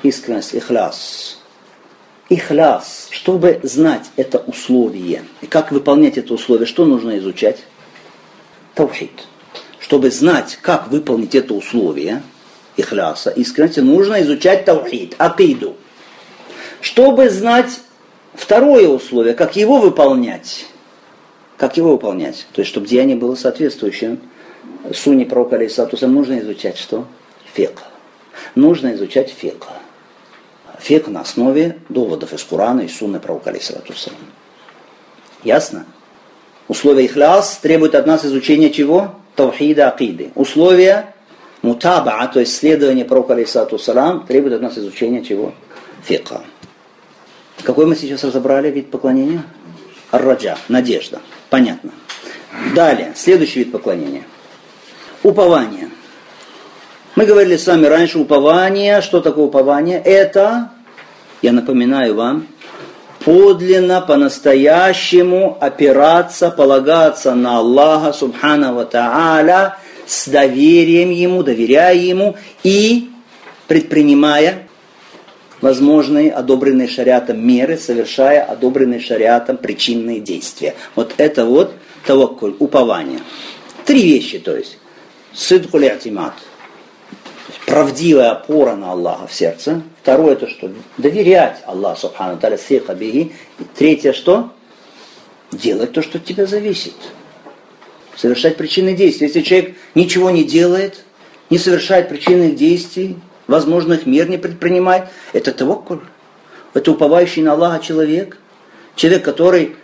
Искренность, 0.01 0.55
ихляс. 0.55 1.38
Ихляс. 2.29 3.07
Чтобы 3.11 3.59
знать 3.63 4.05
это 4.15 4.37
условие 4.37 5.23
и 5.41 5.47
как 5.47 5.71
выполнять 5.71 6.17
это 6.17 6.33
условие, 6.33 6.67
что 6.67 6.85
нужно 6.85 7.17
изучать? 7.17 7.63
Таухид. 8.75 9.11
Чтобы 9.79 10.11
знать, 10.11 10.59
как 10.61 10.89
выполнить 10.89 11.33
это 11.33 11.55
условие, 11.55 12.21
ихляса, 12.77 13.31
искренности, 13.31 13.79
нужно 13.79 14.21
изучать 14.21 14.65
таухид, 14.65 15.15
акиду. 15.17 15.75
Чтобы 16.81 17.29
знать 17.29 17.79
второе 18.33 18.87
условие, 18.87 19.33
как 19.33 19.55
его 19.55 19.79
выполнять, 19.79 20.65
как 21.57 21.77
его 21.77 21.93
выполнять, 21.93 22.45
то 22.53 22.61
есть 22.61 22.69
чтобы 22.69 22.87
деяние 22.87 23.17
было 23.17 23.35
соответствующим 23.35 24.19
сунне 24.93 25.25
пророка 25.25 25.55
Алисатуса, 25.55 26.07
нужно 26.07 26.39
изучать 26.39 26.77
что? 26.77 27.07
Фек. 27.53 27.81
Нужно 28.55 28.93
изучать 28.93 29.29
фек. 29.29 29.65
Фек 30.79 31.07
на 31.07 31.21
основе 31.21 31.77
доводов 31.89 32.33
из 32.33 32.43
Корана 32.43 32.81
и 32.81 32.87
сунны 32.87 33.19
пророка 33.19 33.49
Алисатуса. 33.49 34.11
Ясно? 35.43 35.85
Условия 36.67 37.05
ихляс 37.05 37.57
требуют 37.57 37.95
от 37.95 38.05
нас 38.05 38.25
изучения 38.25 38.69
чего? 38.69 39.15
Таухида 39.35 39.89
акиды. 39.89 40.31
Условия 40.35 41.13
мутаба, 41.61 42.27
то 42.27 42.39
есть 42.39 42.55
следование 42.55 43.05
пророка 43.05 43.33
алейсату 43.33 43.77
салам, 43.77 44.25
требует 44.25 44.55
от 44.55 44.61
нас 44.61 44.77
изучения 44.77 45.23
чего? 45.23 45.53
Фика. 46.03 46.43
Какой 47.63 47.85
мы 47.85 47.95
сейчас 47.95 48.23
разобрали 48.23 48.71
вид 48.71 48.89
поклонения? 48.89 49.43
Ар-раджа, 50.11 50.57
надежда. 50.69 51.19
Понятно. 51.49 51.91
Далее, 52.73 53.13
следующий 53.15 53.59
вид 53.59 53.71
поклонения. 53.71 54.23
Упование. 55.23 55.88
Мы 57.19 57.25
говорили 57.25 57.57
с 57.57 57.67
вами 57.67 57.85
раньше, 57.85 58.17
упование. 58.17 59.01
Что 59.01 59.19
такое 59.19 59.47
упование? 59.47 60.01
Это, 60.01 60.69
я 61.41 61.51
напоминаю 61.51 62.15
вам, 62.15 62.47
подлинно, 63.25 63.99
по-настоящему 63.99 65.57
опираться, 65.59 66.49
полагаться 66.49 67.35
на 67.35 67.57
Аллаха, 67.57 68.13
Субхана 68.13 68.73
Ва 68.73 68.89
Та'аля, 68.89 69.73
с 70.07 70.29
доверием 70.29 71.09
Ему, 71.09 71.43
доверяя 71.43 71.93
Ему 71.93 72.37
и 72.63 73.09
предпринимая 73.67 74.69
возможные 75.59 76.31
одобренные 76.31 76.87
шариатом 76.87 77.45
меры, 77.45 77.77
совершая 77.77 78.43
одобренные 78.43 79.01
шариатом 79.01 79.57
причинные 79.57 80.21
действия. 80.21 80.73
Вот 80.95 81.15
это 81.17 81.43
вот 81.43 81.73
таваккуль, 82.05 82.55
упование. 82.59 83.19
Три 83.83 84.03
вещи, 84.03 84.39
то 84.39 84.55
есть. 84.55 84.77
Сыдкуль 85.33 85.87
атимат– 85.87 86.35
правдивая 87.69 88.31
опора 88.31 88.75
на 88.75 88.91
Аллаха 88.91 89.27
в 89.27 89.33
сердце. 89.33 89.83
Второе 90.01 90.33
это 90.33 90.49
что? 90.49 90.71
Доверять 90.97 91.61
Аллаху 91.65 92.01
Субхану 92.01 92.37
Таля 92.37 92.57
сиха. 92.57 92.93
И 92.93 93.31
третье 93.77 94.11
что? 94.11 94.51
Делать 95.51 95.93
то, 95.93 96.01
что 96.01 96.17
от 96.17 96.25
тебя 96.25 96.47
зависит. 96.47 96.95
Совершать 98.15 98.57
причинные 98.57 98.95
действия. 98.95 99.27
Если 99.27 99.41
человек 99.41 99.75
ничего 99.93 100.31
не 100.31 100.43
делает, 100.43 101.03
не 101.51 101.59
совершает 101.59 102.09
причинных 102.09 102.55
действий, 102.55 103.17
возможных 103.45 104.07
мер 104.07 104.27
не 104.27 104.37
предпринимает, 104.37 105.05
это 105.33 105.51
таваккуль. 105.51 105.99
Это 106.73 106.91
уповающий 106.91 107.43
на 107.43 107.53
Аллаха 107.53 107.83
человек. 107.83 108.37
Человек, 108.95 109.23
который 109.23 109.75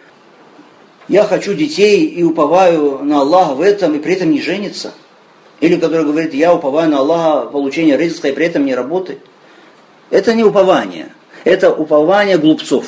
я 1.07 1.23
хочу 1.23 1.53
детей 1.53 2.05
и 2.07 2.23
уповаю 2.23 3.03
на 3.03 3.21
Аллаха 3.21 3.53
в 3.53 3.61
этом, 3.61 3.93
и 3.95 3.99
при 3.99 4.15
этом 4.15 4.31
не 4.31 4.41
женится– 4.41 4.91
или 5.59 5.77
который 5.77 6.05
говорит, 6.05 6.33
я 6.33 6.53
уповаю 6.53 6.89
на 6.89 6.99
Аллаха, 6.99 7.47
получение 7.47 7.97
ризка 7.97 8.27
и 8.27 8.31
при 8.31 8.45
этом 8.45 8.65
не 8.65 8.75
работает. 8.75 9.19
Это 10.09 10.33
не 10.33 10.43
упование. 10.43 11.09
Это 11.43 11.73
упование 11.73 12.37
глупцов. 12.37 12.85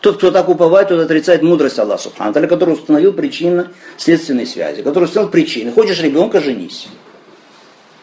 Тот, 0.00 0.18
кто 0.18 0.30
так 0.30 0.48
уповает, 0.48 0.88
тот 0.88 1.00
отрицает 1.00 1.42
мудрость 1.42 1.78
Аллаха 1.78 2.02
Субхану, 2.04 2.32
который 2.32 2.74
установил 2.74 3.12
причинно-следственные 3.12 4.46
связи, 4.46 4.82
который 4.82 5.04
установил 5.04 5.30
причины. 5.30 5.72
Хочешь 5.72 6.00
ребенка, 6.00 6.40
женись. 6.40 6.88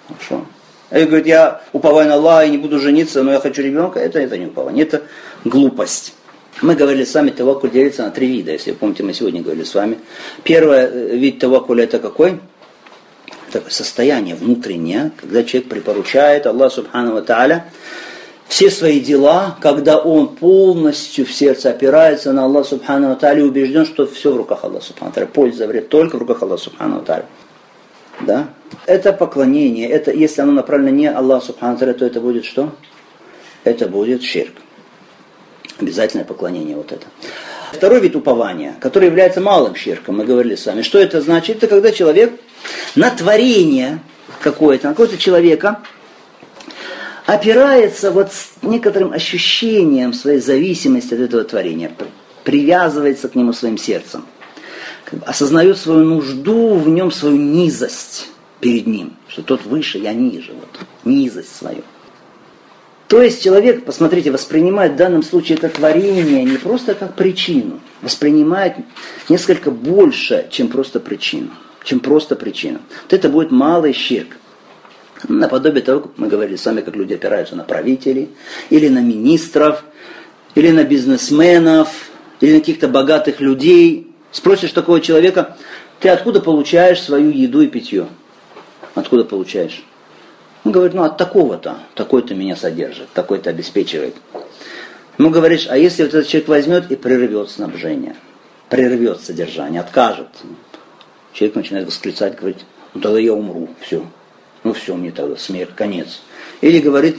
Хорошо. 0.08 0.45
А 0.89 1.00
я 1.00 1.06
говорит, 1.06 1.26
я 1.26 1.62
уповаю 1.74 2.10
на 2.10 2.15
Аллаха 2.15 2.45
и 2.45 2.50
не 2.50 2.58
буду 2.58 2.80
жениться, 2.80 3.24
но 3.24 3.32
я 3.32 3.39
хочу 3.39 3.62
ребенка. 3.62 4.00
Это, 4.00 4.19
это 4.19 4.38
не 4.38 4.48
упование, 4.48 4.86
это 4.86 5.04
глупость. 5.45 6.13
Мы 6.62 6.76
говорили 6.76 7.04
с 7.04 7.13
вами, 7.13 7.32
тавакуль 7.32 7.71
делится 7.71 8.04
на 8.04 8.12
три 8.12 8.28
вида. 8.28 8.52
Если 8.52 8.71
помните, 8.71 9.04
мы 9.04 9.13
сегодня 9.13 9.41
говорили 9.41 9.65
с 9.65 9.74
вами. 9.74 9.98
Первый 10.43 10.78
э, 10.78 11.15
вид 11.15 11.39
тавакуля 11.39 11.84
это 11.84 12.00
какой? 12.00 12.39
Такое 13.60 13.72
состояние 13.72 14.36
внутреннее, 14.36 15.12
когда 15.20 15.44
человек 15.44 15.70
припоручает 15.70 16.46
Аллаху 16.46 16.76
Субхану 16.76 17.22
Тааля 17.22 17.65
все 18.48 18.70
свои 18.70 19.00
дела, 19.00 19.58
когда 19.62 19.98
он 19.98 20.36
полностью 20.36 21.26
в 21.26 21.34
сердце 21.34 21.70
опирается 21.70 22.32
на 22.32 22.46
Аллаха 22.46 22.70
Субхану 22.70 23.15
Тааля 23.15 23.39
и 23.39 23.44
убежден, 23.44 23.86
что 23.86 24.06
все 24.06 24.32
в 24.34 24.38
руках 24.38 24.63
Аллаха 24.63 24.86
Субхану 24.86 25.12
Тааля, 25.12 25.28
польза, 25.28 25.68
вред 25.68 25.89
только 25.89 26.18
в 26.18 26.20
руках 26.20 26.44
Аллаха 26.44 26.63
Субхану 26.63 27.02
Тааля. 27.02 27.26
Да? 28.22 28.50
Это 28.86 29.13
поклонение, 29.13 29.89
это, 29.89 30.12
если 30.12 30.41
оно 30.41 30.52
направлено 30.52 30.91
не 30.91 31.08
Аллаху 31.08 31.48
Субхану 31.48 31.78
Тааля, 31.78 31.94
то 31.94 32.06
это 32.06 32.20
будет 32.20 32.46
что? 32.46 32.72
Это 33.63 33.88
будет 33.88 34.22
ширк. 34.22 34.54
Обязательное 35.80 36.26
поклонение 36.26 36.76
вот 36.76 36.91
это. 36.91 37.08
Второй 37.75 37.99
вид 37.99 38.15
упования, 38.15 38.75
который 38.79 39.05
является 39.05 39.41
малым 39.41 39.75
ширком, 39.75 40.17
мы 40.17 40.25
говорили 40.25 40.55
с 40.55 40.65
вами. 40.65 40.81
Что 40.81 40.97
это 40.97 41.21
значит? 41.21 41.57
Это 41.57 41.67
когда 41.67 41.91
человек 41.91 42.33
на 42.95 43.09
творение 43.11 43.99
какое-то, 44.41 44.88
на 44.88 44.93
какого-то 44.93 45.17
человека, 45.17 45.81
опирается 47.25 48.11
вот 48.11 48.31
с 48.31 48.51
некоторым 48.61 49.11
ощущением 49.11 50.13
своей 50.13 50.39
зависимости 50.39 51.13
от 51.13 51.19
этого 51.19 51.43
творения, 51.43 51.91
привязывается 52.43 53.27
к 53.27 53.35
нему 53.35 53.51
своим 53.51 53.77
сердцем, 53.77 54.25
осознает 55.25 55.77
свою 55.77 56.05
нужду 56.05 56.75
в 56.75 56.88
нем, 56.88 57.11
свою 57.11 57.35
низость 57.35 58.29
перед 58.59 58.88
ним, 58.88 59.13
что 59.27 59.41
тот 59.41 59.65
выше, 59.65 59.97
я 59.97 60.13
ниже, 60.13 60.53
вот, 60.53 60.79
низость 61.03 61.55
свою. 61.55 61.83
То 63.08 63.22
есть 63.22 63.44
человек, 63.44 63.86
посмотрите, 63.86 64.32
воспринимает 64.32 64.94
в 64.94 64.96
данном 64.96 65.22
случае 65.22 65.58
это 65.58 65.70
творение 65.70 66.44
не 66.44 66.58
просто 66.58 66.96
как 66.96 67.15
причину, 67.15 67.80
воспринимает 68.02 68.76
несколько 69.30 69.70
больше, 69.70 70.48
чем 70.50 70.70
просто 70.70 71.00
причину 71.00 71.52
чем 71.86 72.00
просто 72.00 72.36
причина. 72.36 72.82
Вот 73.04 73.13
это 73.13 73.30
будет 73.30 73.52
малый 73.52 73.94
щирк. 73.94 74.36
Наподобие 75.28 75.82
того, 75.82 76.02
как 76.02 76.18
мы 76.18 76.28
говорили 76.28 76.58
с 76.58 76.65
вами, 76.65 76.82
как 76.82 76.96
люди 76.96 77.13
опираются 77.13 77.56
на 77.56 77.63
правителей, 77.63 78.30
или 78.70 78.89
на 78.89 79.00
министров, 79.00 79.86
или 80.56 80.72
на 80.72 80.84
бизнесменов, 80.84 82.10
или 82.41 82.54
на 82.54 82.60
каких-то 82.60 82.88
богатых 82.88 83.39
людей. 83.39 84.12
Спросишь 84.32 84.72
такого 84.72 85.00
человека, 85.00 85.56
ты 86.00 86.10
откуда 86.10 86.41
получаешь 86.41 87.02
свою 87.02 87.32
еду 87.32 87.62
и 87.62 87.68
питье? 87.68 88.08
Откуда 88.94 89.24
получаешь? 89.24 89.84
Он 90.65 90.71
говорит, 90.71 90.95
ну 90.95 91.04
от 91.04 91.15
такого-то, 91.15 91.78
такой-то 91.93 92.34
меня 92.34 92.56
содержит, 92.56 93.10
такой-то 93.13 93.51
обеспечивает. 93.51 94.15
Ему 95.19 95.30
говоришь, 95.30 95.67
а 95.69 95.78
если 95.78 96.04
вот 96.04 96.13
этот 96.15 96.28
человек 96.28 96.49
возьмет 96.49 96.91
и 96.91 96.95
прервет 96.95 97.51
снабжение, 97.51 98.15
прервет 98.67 99.21
содержание, 99.21 99.80
откажет, 99.80 100.28
человек 101.34 101.56
начинает 101.56 101.86
восклицать, 101.86 102.36
говорит, 102.36 102.58
ну 102.95 102.99
тогда 102.99 103.19
я 103.19 103.34
умру, 103.34 103.69
все. 103.80 104.04
Ну 104.63 104.73
все, 104.73 104.95
мне 104.95 105.12
тогда 105.12 105.38
смерть, 105.38 105.69
конец. 105.75 106.21
Или 106.62 106.80
говорит, 106.80 107.17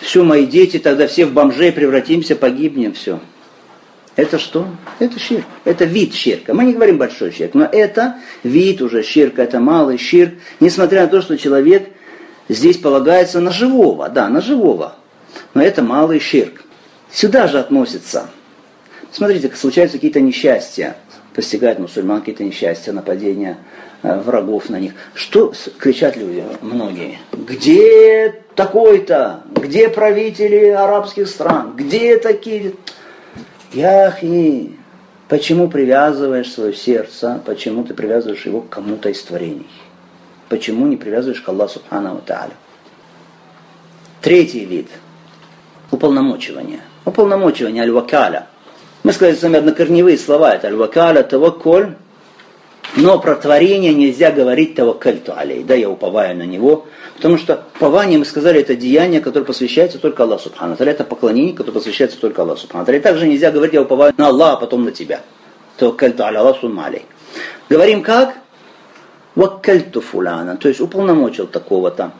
все, 0.00 0.24
мои 0.24 0.46
дети, 0.46 0.78
тогда 0.78 1.06
все 1.06 1.26
в 1.26 1.34
бомжей 1.34 1.72
превратимся, 1.72 2.34
погибнем, 2.34 2.94
все. 2.94 3.20
Это 4.16 4.38
что? 4.38 4.66
Это 4.98 5.18
щирк. 5.18 5.44
Это 5.64 5.84
вид 5.84 6.14
щирка. 6.14 6.54
Мы 6.54 6.64
не 6.64 6.72
говорим 6.72 6.96
большой 6.96 7.30
щирк, 7.30 7.52
но 7.52 7.64
это 7.70 8.16
вид 8.42 8.80
уже 8.80 9.02
щирка, 9.02 9.42
это 9.42 9.60
малый 9.60 9.98
щирк, 9.98 10.32
несмотря 10.60 11.02
на 11.02 11.08
то, 11.08 11.20
что 11.20 11.36
человек 11.36 11.90
здесь 12.48 12.78
полагается 12.78 13.40
на 13.40 13.50
живого, 13.50 14.08
да, 14.08 14.28
на 14.28 14.40
живого. 14.40 14.96
Но 15.54 15.62
это 15.62 15.82
малый 15.82 16.18
щирк. 16.20 16.62
Сюда 17.10 17.46
же 17.46 17.58
относится. 17.58 18.28
Смотрите, 19.12 19.50
случаются 19.54 19.96
какие-то 19.96 20.20
несчастья 20.20 20.96
постигает 21.36 21.78
мусульман 21.78 22.20
какие-то 22.20 22.42
несчастья, 22.42 22.92
нападения 22.92 23.58
э, 24.02 24.18
врагов 24.20 24.70
на 24.70 24.80
них. 24.80 24.94
Что 25.12 25.52
кричат 25.78 26.16
люди 26.16 26.42
многие? 26.62 27.18
Где 27.32 28.42
такой-то? 28.54 29.42
Где 29.54 29.90
правители 29.90 30.68
арабских 30.68 31.28
стран? 31.28 31.74
Где 31.76 32.16
такие? 32.16 32.72
Яхи, 33.74 34.76
почему 35.28 35.68
привязываешь 35.68 36.50
свое 36.50 36.72
сердце, 36.72 37.42
почему 37.44 37.84
ты 37.84 37.92
привязываешь 37.92 38.46
его 38.46 38.62
к 38.62 38.70
кому-то 38.70 39.10
из 39.10 39.22
творений? 39.22 39.68
Почему 40.48 40.86
не 40.86 40.96
привязываешь 40.96 41.40
к 41.40 41.48
Аллаху 41.48 41.74
Субхану 41.74 42.22
Тааля? 42.24 42.54
Третий 44.20 44.64
вид– 44.64 44.88
уполномочивание. 45.90 46.80
Уполномочивание 47.04 47.82
аль-вакаля– 47.82 48.48
мы 49.06 49.12
сказали 49.12 49.36
с 49.36 49.42
вами 49.44 49.58
однокорневые 49.58 50.18
слова, 50.18 50.56
это 50.56 50.66
аль-вакаля, 50.66 51.22
тавакколь, 51.22 51.94
но 52.96 53.20
про 53.20 53.36
творение 53.36 53.94
нельзя 53.94 54.32
говорить 54.32 54.74
таваккальту 54.74 55.32
алей, 55.32 55.62
да, 55.62 55.74
я 55.74 55.88
уповаю 55.88 56.36
на 56.36 56.42
него, 56.42 56.86
потому 57.14 57.38
что 57.38 57.62
упование, 57.76 58.18
мы 58.18 58.24
сказали, 58.24 58.60
это 58.60 58.74
деяние, 58.74 59.20
которое 59.20 59.44
посвящается 59.44 60.00
только 60.00 60.24
Аллаху 60.24 60.42
Субхану 60.42 60.74
это 60.74 61.04
поклонение, 61.04 61.54
которое 61.54 61.74
посвящается 61.74 62.18
только 62.18 62.42
Аллаху 62.42 62.62
Субхану 62.62 62.84
И 62.90 62.98
также 62.98 63.28
нельзя 63.28 63.52
говорить, 63.52 63.74
я 63.74 63.82
уповаю 63.82 64.12
на 64.16 64.26
Аллаха, 64.26 64.56
а 64.56 64.60
потом 64.62 64.84
на 64.84 64.90
тебя. 64.90 65.20
Таваккальту 65.76 66.24
аля 66.24 66.40
Аллаху 66.40 66.66
алей. 66.66 67.06
Говорим 67.68 68.02
как? 68.02 68.34
Ваккальту 69.35 70.01
фуляна, 70.01 70.57
то 70.57 70.67
есть 70.67 70.81
уполномочил 70.81 71.47
такого-то, 71.47 72.11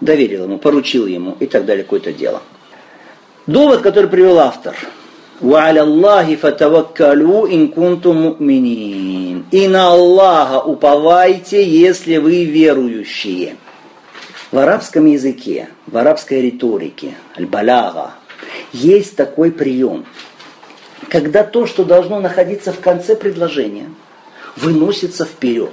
доверил 0.00 0.44
ему, 0.44 0.58
поручил 0.58 1.06
ему 1.06 1.36
и 1.40 1.46
так 1.46 1.64
далее, 1.64 1.84
какое-то 1.84 2.12
дело. 2.12 2.42
Довод, 3.46 3.80
который 3.80 4.08
привел 4.08 4.38
автор – 4.38 4.86
وعلى 5.42 5.80
الله 5.80 6.36
فتوكلوا 6.36 7.48
إن 7.48 7.68
كنتم 7.68 8.16
مؤمنين. 8.16 9.44
И 9.50 9.68
на 9.68 9.88
Аллаха 9.88 10.60
уповайте, 10.60 11.64
если 11.64 12.18
вы 12.18 12.44
верующие. 12.44 13.56
В 14.52 14.58
арабском 14.58 15.06
языке, 15.06 15.68
в 15.86 15.96
арабской 15.96 16.42
риторике, 16.42 17.14
аль-балага, 17.38 18.12
есть 18.72 19.16
такой 19.16 19.52
прием, 19.52 20.04
когда 21.08 21.44
то, 21.44 21.66
что 21.66 21.84
должно 21.84 22.20
находиться 22.20 22.72
в 22.72 22.80
конце 22.80 23.14
предложения, 23.14 23.88
выносится 24.56 25.24
вперед. 25.24 25.72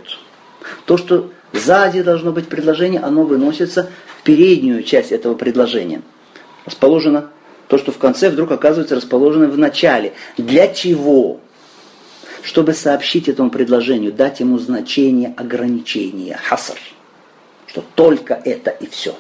то, 0.85 0.97
что 0.97 1.31
сзади 1.53 2.03
должно 2.03 2.33
быть 2.33 2.49
предложение, 2.49 3.01
оно 3.01 3.25
выносится 3.25 3.91
в 4.19 4.23
переднюю 4.23 4.83
часть 4.83 5.13
этого 5.13 5.35
предложения. 5.35 6.03
Расположено 6.65 7.31
то, 7.69 7.79
что 7.79 7.93
в 7.93 7.99
конце 7.99 8.31
вдруг 8.31 8.51
оказывается 8.53 8.95
расположено 8.95 9.49
в 9.49 9.59
начале. 9.59 10.13
Для 10.37 10.69
чего? 10.69 11.41
Чтобы 12.43 12.75
сообщить 12.75 13.29
этому 13.29 13.51
предложению, 13.51 14.13
дать 14.13 14.41
ему 14.41 14.59
значение 14.59 15.33
ограничения, 15.37 16.39
хаср. 16.43 16.79
Что 17.67 17.85
только 17.95 18.35
это 18.45 18.71
и 18.71 18.87
все. 18.87 19.15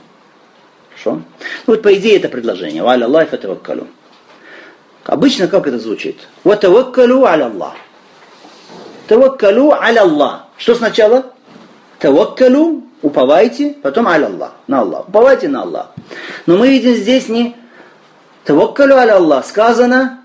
Хорошо? 0.91 1.23
Ну 1.67 1.75
вот 1.75 1.83
по 1.83 1.95
идее 1.95 2.17
это 2.17 2.29
предложение. 2.29 2.83
Валя 2.83 3.07
Аллах 3.07 3.31
фатаваккалу. 3.31 3.87
Обычно 5.05 5.49
как 5.49 5.67
это 5.67 5.79
звучит? 5.79 6.17
Ватаваккалу 6.45 7.25
аля 7.25 7.47
Аллах. 7.47 7.75
Таваккалу 9.09 9.73
аля 9.73 10.03
Аллах. 10.03 10.47
Что 10.57 10.75
сначала? 10.75 11.32
Таваккалу, 12.03 12.83
уповайте, 13.01 13.77
потом 13.81 14.09
аля 14.09 14.27
Аллах, 14.27 14.55
на 14.67 14.81
Аллах. 14.81 15.09
Уповайте 15.09 15.47
на 15.49 15.63
Аллах. 15.63 15.93
Но 16.47 16.57
мы 16.57 16.69
видим 16.69 16.97
здесь 16.97 17.29
не 17.29 17.55
Таваккалу 18.43 18.97
аля 18.97 19.19
Аллах. 19.19 19.47
Сказано 19.47 20.19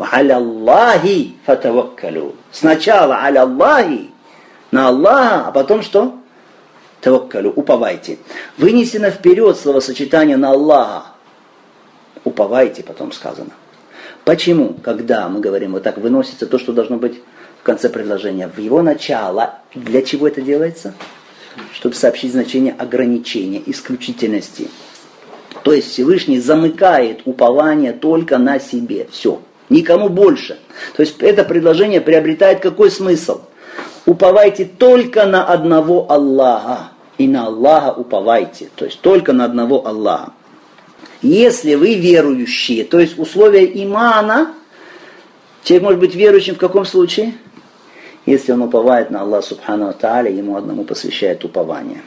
аля 0.00 0.36
Аллахи 0.36 1.36
фатаваккалу. 1.44 2.34
Сначала 2.50 3.16
аля 3.16 3.42
Аллахи, 3.42 4.10
на 4.70 4.88
Аллаха, 4.88 5.48
а 5.48 5.52
потом 5.52 5.82
что? 5.82 6.16
Таваккалу, 7.02 7.50
уповайте. 7.50 8.16
Вынесено 8.56 9.10
вперед 9.10 9.58
словосочетание 9.58 10.38
на 10.38 10.52
Аллаха. 10.52 11.08
Уповайте, 12.24 12.82
потом 12.82 13.12
сказано. 13.12 13.50
Почему, 14.24 14.74
когда 14.82 15.28
мы 15.28 15.40
говорим 15.40 15.72
вот 15.72 15.82
так, 15.82 15.98
выносится 15.98 16.46
то, 16.46 16.58
что 16.58 16.72
должно 16.72 16.96
быть 16.96 17.20
конце 17.66 17.90
предложения, 17.90 18.48
в 18.48 18.58
его 18.58 18.80
начало, 18.80 19.58
для 19.74 20.02
чего 20.02 20.28
это 20.28 20.40
делается? 20.40 20.94
Чтобы 21.72 21.96
сообщить 21.96 22.30
значение 22.32 22.74
ограничения, 22.78 23.60
исключительности. 23.66 24.68
То 25.64 25.72
есть 25.72 25.90
Всевышний 25.90 26.38
замыкает 26.38 27.22
упование 27.24 27.92
только 27.92 28.38
на 28.38 28.60
себе. 28.60 29.08
Все. 29.10 29.40
Никому 29.68 30.08
больше. 30.08 30.58
То 30.96 31.02
есть 31.02 31.20
это 31.20 31.42
предложение 31.42 32.00
приобретает 32.00 32.60
какой 32.60 32.88
смысл? 32.90 33.40
Уповайте 34.04 34.64
только 34.64 35.26
на 35.26 35.44
одного 35.44 36.08
Аллаха. 36.08 36.90
И 37.18 37.26
на 37.26 37.46
Аллаха 37.46 37.98
уповайте. 37.98 38.68
То 38.76 38.84
есть 38.84 39.00
только 39.00 39.32
на 39.32 39.44
одного 39.44 39.84
Аллаха. 39.84 40.34
Если 41.20 41.74
вы 41.74 41.94
верующие, 41.94 42.84
то 42.84 43.00
есть 43.00 43.18
условия 43.18 43.64
имана, 43.82 44.54
человек 45.64 45.82
может 45.82 46.00
быть 46.00 46.14
верующим 46.14 46.54
в 46.54 46.58
каком 46.58 46.84
случае? 46.84 47.34
Если 48.26 48.50
он 48.52 48.62
уповает 48.62 49.10
на 49.10 49.22
Аллах 49.22 49.44
Субхану 49.44 49.92
Тааля, 49.94 50.30
ему 50.30 50.56
одному 50.56 50.84
посвящает 50.84 51.44
упование. 51.44 52.02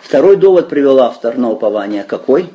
Второй 0.00 0.36
довод 0.36 0.68
привел 0.68 1.00
автор 1.00 1.38
на 1.38 1.50
упование. 1.50 2.02
Какой? 2.02 2.50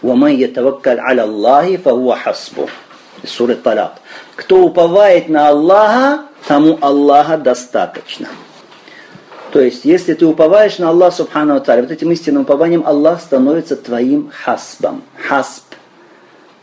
«Ваман 0.00 0.36
ятаваккаль 0.36 1.00
аля 1.00 1.22
Аллахи 1.22 1.76
фагуа 1.76 2.16
хасбу». 2.16 2.68
Суры 3.24 3.56
Талаб. 3.56 3.98
Кто 4.36 4.62
уповает 4.62 5.28
на 5.28 5.48
Аллаха, 5.48 6.26
тому 6.46 6.78
Аллаха 6.80 7.36
достаточно. 7.36 8.28
То 9.50 9.60
есть, 9.60 9.84
если 9.84 10.14
ты 10.14 10.24
уповаешь 10.24 10.78
на 10.78 10.90
Аллах 10.90 11.14
Субхану 11.14 11.56
Аталя, 11.56 11.82
вот 11.82 11.90
этим 11.90 12.12
истинным 12.12 12.42
упованием 12.42 12.86
Аллах 12.86 13.20
становится 13.20 13.74
твоим 13.74 14.30
хасбом. 14.30 15.02
Хасб 15.28 15.64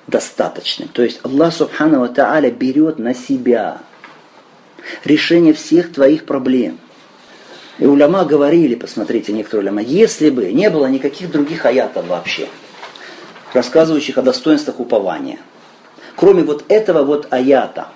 достаточным. 0.07 0.87
То 0.89 1.03
есть 1.03 1.19
Аллах 1.23 1.53
Субхану 1.53 2.03
Аталя 2.03 2.51
берет 2.51 2.99
на 2.99 3.13
себя 3.13 3.79
решение 5.03 5.53
всех 5.53 5.93
твоих 5.93 6.25
проблем. 6.25 6.79
И 7.77 7.85
уляма 7.85 8.23
говорили, 8.23 8.75
посмотрите, 8.75 9.33
некоторые 9.33 9.63
уляма, 9.63 9.81
если 9.81 10.29
бы 10.29 10.51
не 10.51 10.69
было 10.69 10.85
никаких 10.85 11.31
других 11.31 11.65
аятов 11.65 12.07
вообще, 12.07 12.47
рассказывающих 13.53 14.17
о 14.17 14.21
достоинствах 14.21 14.79
упования, 14.79 15.39
кроме 16.15 16.43
вот 16.43 16.63
этого 16.69 17.03
вот 17.03 17.27
аята, 17.31 17.89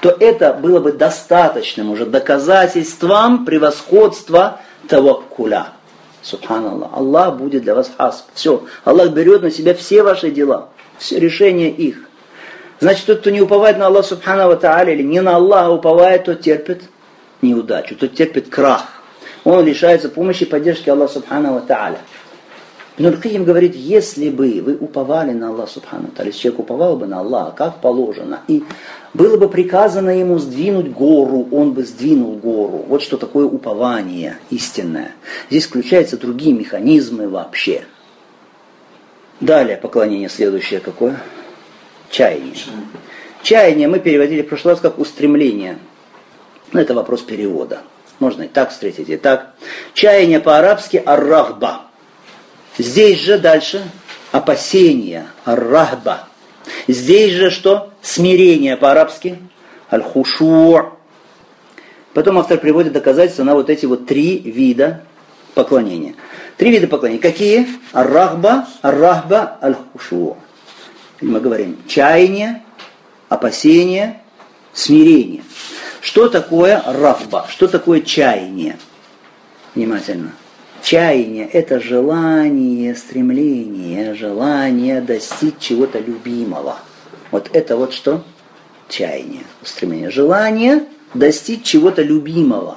то 0.00 0.10
это 0.10 0.52
было 0.52 0.80
бы 0.80 0.92
достаточным 0.92 1.90
уже 1.90 2.06
доказательством 2.06 3.44
превосходства 3.44 4.60
таваккуля. 4.88 5.68
Субханаллах. 6.22 6.90
Аллах 6.92 7.36
будет 7.36 7.62
для 7.62 7.74
вас 7.74 7.90
хасб. 7.96 8.26
Все. 8.34 8.64
Аллах 8.84 9.10
берет 9.10 9.42
на 9.42 9.50
себя 9.50 9.74
все 9.74 10.02
ваши 10.02 10.30
дела. 10.30 10.68
Все 10.98 11.18
решения 11.18 11.70
их. 11.70 12.08
Значит, 12.84 13.06
тот, 13.06 13.20
кто 13.20 13.30
не 13.30 13.40
уповает 13.40 13.78
на 13.78 13.86
Аллах 13.86 14.04
Субхану 14.04 14.54
Тааля 14.58 14.92
или 14.92 15.02
не 15.02 15.22
на 15.22 15.36
Аллаха 15.36 15.70
уповает, 15.70 16.24
тот 16.24 16.42
терпит 16.42 16.82
неудачу, 17.40 17.96
тот 17.96 18.12
терпит 18.12 18.50
крах. 18.50 18.84
Он 19.42 19.64
лишается 19.64 20.10
помощи 20.10 20.42
и 20.42 20.46
поддержки 20.46 20.90
Аллаха 20.90 21.14
Субхану 21.14 21.62
Тааля. 21.66 22.00
Ибн 22.98 23.16
Каим 23.16 23.44
говорит, 23.44 23.74
если 23.74 24.28
бы 24.28 24.60
вы 24.62 24.76
уповали 24.76 25.30
на 25.30 25.48
Аллаха 25.48 25.72
Субхану 25.72 26.08
Тааля, 26.08 26.28
если 26.28 26.42
человек 26.42 26.60
уповал 26.60 26.98
бы 26.98 27.06
на 27.06 27.20
Аллаха, 27.20 27.52
как 27.52 27.80
положено, 27.80 28.40
и 28.48 28.62
было 29.14 29.38
бы 29.38 29.48
приказано 29.48 30.10
ему 30.10 30.38
сдвинуть 30.38 30.90
гору, 30.92 31.48
он 31.52 31.72
бы 31.72 31.84
сдвинул 31.84 32.34
гору. 32.34 32.84
Вот 32.86 33.00
что 33.00 33.16
такое 33.16 33.46
упование 33.46 34.36
истинное. 34.50 35.12
Здесь 35.48 35.64
включаются 35.64 36.18
другие 36.18 36.54
механизмы 36.54 37.30
вообще. 37.30 37.84
Далее 39.40 39.78
поклонение 39.78 40.28
следующее 40.28 40.80
какое? 40.80 41.16
Чаяние. 42.14 42.54
Чаяние 43.42 43.88
мы 43.88 43.98
переводили 43.98 44.42
в 44.42 44.48
прошлый 44.48 44.74
раз 44.74 44.80
как 44.80 45.00
устремление. 45.00 45.78
Но 46.70 46.80
это 46.80 46.94
вопрос 46.94 47.22
перевода. 47.22 47.82
Можно 48.20 48.44
и 48.44 48.46
так 48.46 48.70
встретить, 48.70 49.08
и 49.08 49.16
так. 49.16 49.54
Чаяние 49.94 50.38
по-арабски 50.38 51.02
аррахба. 51.04 51.86
Здесь 52.78 53.18
же 53.18 53.36
дальше 53.36 53.82
опасение, 54.30 55.26
аррахба. 55.44 56.28
Здесь 56.86 57.32
же 57.32 57.50
что? 57.50 57.90
Смирение 58.00 58.76
по-арабски. 58.76 59.40
Аль-хушу. 59.90 60.92
Потом 62.12 62.38
автор 62.38 62.58
приводит 62.58 62.92
доказательства 62.92 63.42
на 63.42 63.54
вот 63.54 63.68
эти 63.70 63.86
вот 63.86 64.06
три 64.06 64.38
вида 64.38 65.02
поклонения. 65.54 66.14
Три 66.58 66.70
вида 66.70 66.86
поклонения. 66.86 67.20
Какие? 67.20 67.66
Ар-рахба, 67.92 68.68
ар-рахба, 68.82 69.58
Мы 71.24 71.40
говорим 71.40 71.78
чаяние, 71.88 72.62
опасение, 73.30 74.20
смирение. 74.74 75.42
Что 76.02 76.28
такое 76.28 76.82
рахба? 76.86 77.46
Что 77.48 77.66
такое 77.66 78.02
чаяние? 78.02 78.78
Внимательно. 79.74 80.32
Чаяние– 80.82 81.48
это 81.52 81.80
желание, 81.80 82.94
стремление, 82.94 84.14
желание 84.14 85.00
достичь 85.00 85.54
чего-то 85.60 85.98
любимого. 85.98 86.76
Вот 87.30 87.48
это 87.54 87.78
вот 87.78 87.94
что? 87.94 88.22
Чаяние, 88.90 89.44
стремление. 89.62 90.10
Желание 90.10 90.84
достичь 91.14 91.62
чего-то 91.62 92.02
любимого. 92.02 92.76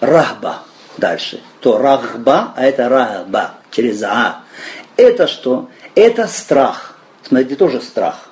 Рахба. 0.00 0.64
Дальше. 0.98 1.40
То 1.60 1.78
рахба, 1.78 2.52
а 2.56 2.64
это 2.64 2.88
рахба. 2.88 3.54
Через 3.70 4.02
а. 4.02 4.42
Это 4.96 5.28
что? 5.28 5.68
Это 5.94 6.26
страх. 6.26 6.96
Смотрите, 7.22 7.56
тоже 7.56 7.80
страх. 7.80 8.28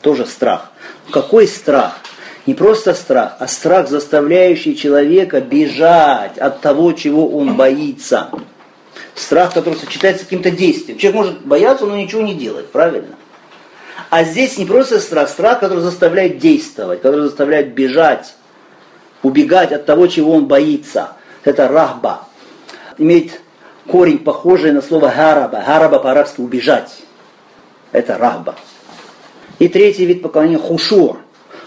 Тоже 0.00 0.26
страх. 0.26 0.70
Какой 1.10 1.48
страх? 1.48 1.98
Не 2.46 2.54
просто 2.54 2.94
страх, 2.94 3.36
а 3.40 3.48
страх, 3.48 3.88
заставляющий 3.88 4.76
человека 4.76 5.40
бежать 5.40 6.38
от 6.38 6.60
того, 6.60 6.92
чего 6.92 7.28
он 7.28 7.56
боится. 7.56 8.30
Страх, 9.16 9.52
который 9.52 9.74
сочетается 9.74 10.22
с 10.22 10.26
каким-то 10.26 10.52
действием. 10.52 10.96
Человек 10.98 11.16
может 11.16 11.40
бояться, 11.44 11.86
но 11.86 11.96
ничего 11.96 12.22
не 12.22 12.34
делать, 12.34 12.70
правильно? 12.70 13.16
А 14.10 14.22
здесь 14.22 14.56
не 14.58 14.64
просто 14.64 15.00
страх, 15.00 15.28
страх, 15.28 15.58
который 15.58 15.80
заставляет 15.80 16.38
действовать, 16.38 17.02
который 17.02 17.22
заставляет 17.22 17.74
бежать, 17.74 18.34
убегать 19.24 19.72
от 19.72 19.84
того, 19.84 20.06
чего 20.06 20.32
он 20.32 20.46
боится. 20.46 21.14
Это 21.42 21.66
рахба. 21.66 22.28
Имеет 22.98 23.40
корень, 23.86 24.18
похожий 24.18 24.72
на 24.72 24.82
слово 24.82 25.10
хараба. 25.10 25.62
Хараба 25.62 25.98
по-арабски 25.98 26.40
убежать. 26.40 26.98
Это 27.92 28.18
рахба. 28.18 28.56
И 29.58 29.68
третий 29.68 30.04
вид 30.04 30.22
поклонения 30.22 30.58
хушур. 30.58 31.18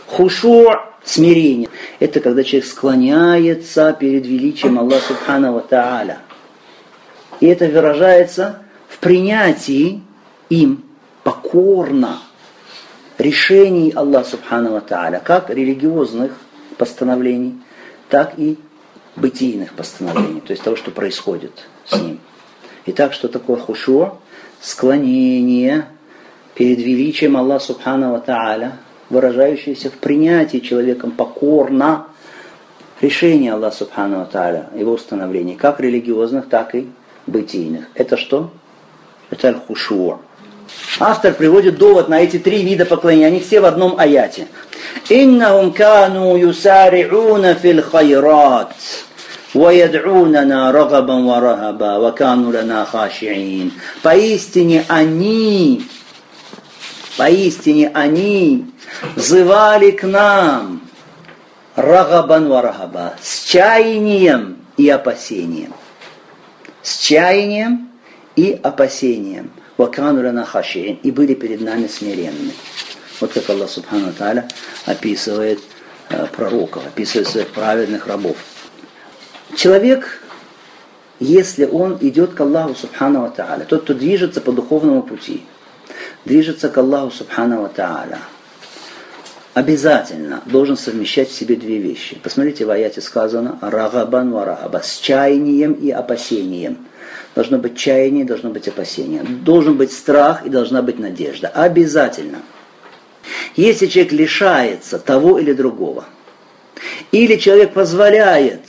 Хушо– 0.08 0.86
смирение. 1.04 1.70
Это 2.00 2.20
когда 2.20 2.44
человек 2.44 2.68
склоняется 2.68 3.96
перед 4.00 4.26
величием 4.26 4.80
Аллаха 4.80 5.08
Субхану 5.08 5.60
Тааля. 5.62 6.20
И 7.40 7.48
это 7.48 7.66
выражается 7.68 8.64
в 8.88 9.00
принятии 9.00 10.02
им 10.50 10.84
покорно 11.24 12.20
решений 13.18 13.92
Аллаха 13.96 14.32
Субхану 14.32 14.82
Тааля, 14.82 15.22
как 15.24 15.50
религиозных 15.50 16.32
постановлений, 16.78 17.60
так 18.10 18.34
и 18.38 18.58
бытийных 19.16 19.74
постановлений, 19.74 20.42
то 20.42 20.52
есть 20.52 20.64
того, 20.64 20.76
что 20.76 20.92
происходит 20.92 21.52
с 21.90 21.96
ним. 21.96 22.20
Итак, 22.86 23.14
что 23.14 23.28
такое 23.28 23.58
хушуа? 23.58 24.16
Склонение 24.62 25.86
перед 26.56 26.80
величием 26.80 27.38
Аллаха 27.38 27.66
Субхану 27.66 28.22
Тааля, 28.22 28.74
выражающееся 29.10 29.90
в 29.90 29.94
принятии 29.94 30.58
человеком 30.58 31.12
покорно 31.12 32.08
решения 33.02 33.54
Аллаха 33.54 33.78
Субхану 33.78 34.26
Тааля, 34.26 34.70
его 34.76 34.94
установлений, 34.94 35.56
как 35.56 35.80
религиозных, 35.80 36.50
так 36.50 36.76
и 36.76 36.90
бытийных. 37.28 37.86
Это 37.94 38.18
что? 38.18 38.52
Это 39.30 39.50
аль-хушуа. 39.50 40.20
Автор 41.00 41.34
приводит 41.34 41.78
довод 41.78 42.10
на 42.10 42.22
эти 42.22 42.38
три 42.38 42.64
вида 42.64 42.86
поклонения. 42.86 43.28
Они 43.28 43.40
все 43.40 43.60
в 43.62 43.66
одном 43.66 44.00
аяте. 44.00 44.48
«Иннахум 45.10 45.72
кану 45.72 46.38
юсари'уна 46.38 47.56
фил 47.56 47.82
хайрат». 47.82 48.76
وَيَدْعُونَنَا 49.55 50.71
رَغَبًا 50.71 51.15
وَرَهَبًا 51.15 51.97
وَكَانُوا 51.97 52.53
لَنَا 52.53 52.85
خَاشِعِينَ 52.85 53.71
Поистине 54.03 54.85
они, 54.89 55.87
поистине 57.17 57.91
они 57.95 58.67
взывали 59.15 59.91
к 59.93 60.03
нам 60.05 60.85
рагабан 61.77 62.49
варагаба, 62.49 63.15
с 63.21 63.45
чаянием 63.45 64.59
и 64.77 64.89
опасением. 64.89 65.73
С 66.83 66.99
чаянием 66.99 67.89
и 68.37 68.59
опасением. 68.63 69.51
Вакану 69.77 70.25
лана 70.25 70.45
хашиин. 70.45 70.99
И 71.03 71.11
были 71.11 71.35
перед 71.35 71.61
нами 71.61 71.89
смиренны. 71.89 72.53
Вот 73.21 73.33
как 73.33 73.49
Аллах 73.51 73.71
Субхану 73.71 74.13
Таля 74.13 74.49
описывает 74.87 75.61
э, 76.11 76.27
пророков, 76.27 76.87
описывает 76.87 77.29
своих 77.29 77.49
праведных 77.49 78.07
рабов. 78.07 78.37
Человек, 79.56 80.22
если 81.20 81.66
он 81.66 81.98
идет 82.02 82.34
к 82.34 82.42
Аллаху 82.42 82.76
Субхану 82.76 83.32
Тааля, 83.36 83.66
тот, 83.66 83.84
кто 83.84 83.94
движется 83.94 84.42
по 84.42 84.52
духовному 84.52 85.02
пути, 85.04 85.44
движется 86.26 86.70
к 86.70 86.78
Аллаху 86.78 87.12
Субхану 87.12 87.70
Тааля, 87.74 88.20
обязательно 89.54 90.42
должен 90.46 90.78
совмещать 90.78 91.30
в 91.30 91.36
себе 91.36 91.56
две 91.56 91.80
вещи. 91.80 92.18
Посмотрите, 92.22 92.66
в 92.66 92.70
аяте 92.70 93.02
сказано 93.02 93.58
«рагабан 93.62 94.32
варагаба» 94.32 94.82
с 94.84 94.98
чаянием 94.98 95.74
и 95.74 95.90
опасением. 95.92 96.86
Должно 97.36 97.58
быть 97.58 97.78
чаяние, 97.78 98.26
должно 98.26 98.50
быть 98.50 98.68
опасение. 98.68 99.24
Должен 99.24 99.78
быть 99.78 99.92
страх 99.92 100.46
и 100.46 100.50
должна 100.50 100.82
быть 100.82 101.00
надежда. 101.00 101.48
Обязательно. 101.48 102.40
Если 103.56 103.88
человек 103.88 104.14
лишается 104.14 105.00
того 105.00 105.40
или 105.40 105.54
другого, 105.54 106.06
или 107.12 107.36
человек 107.36 107.74
позволяет 107.74 108.62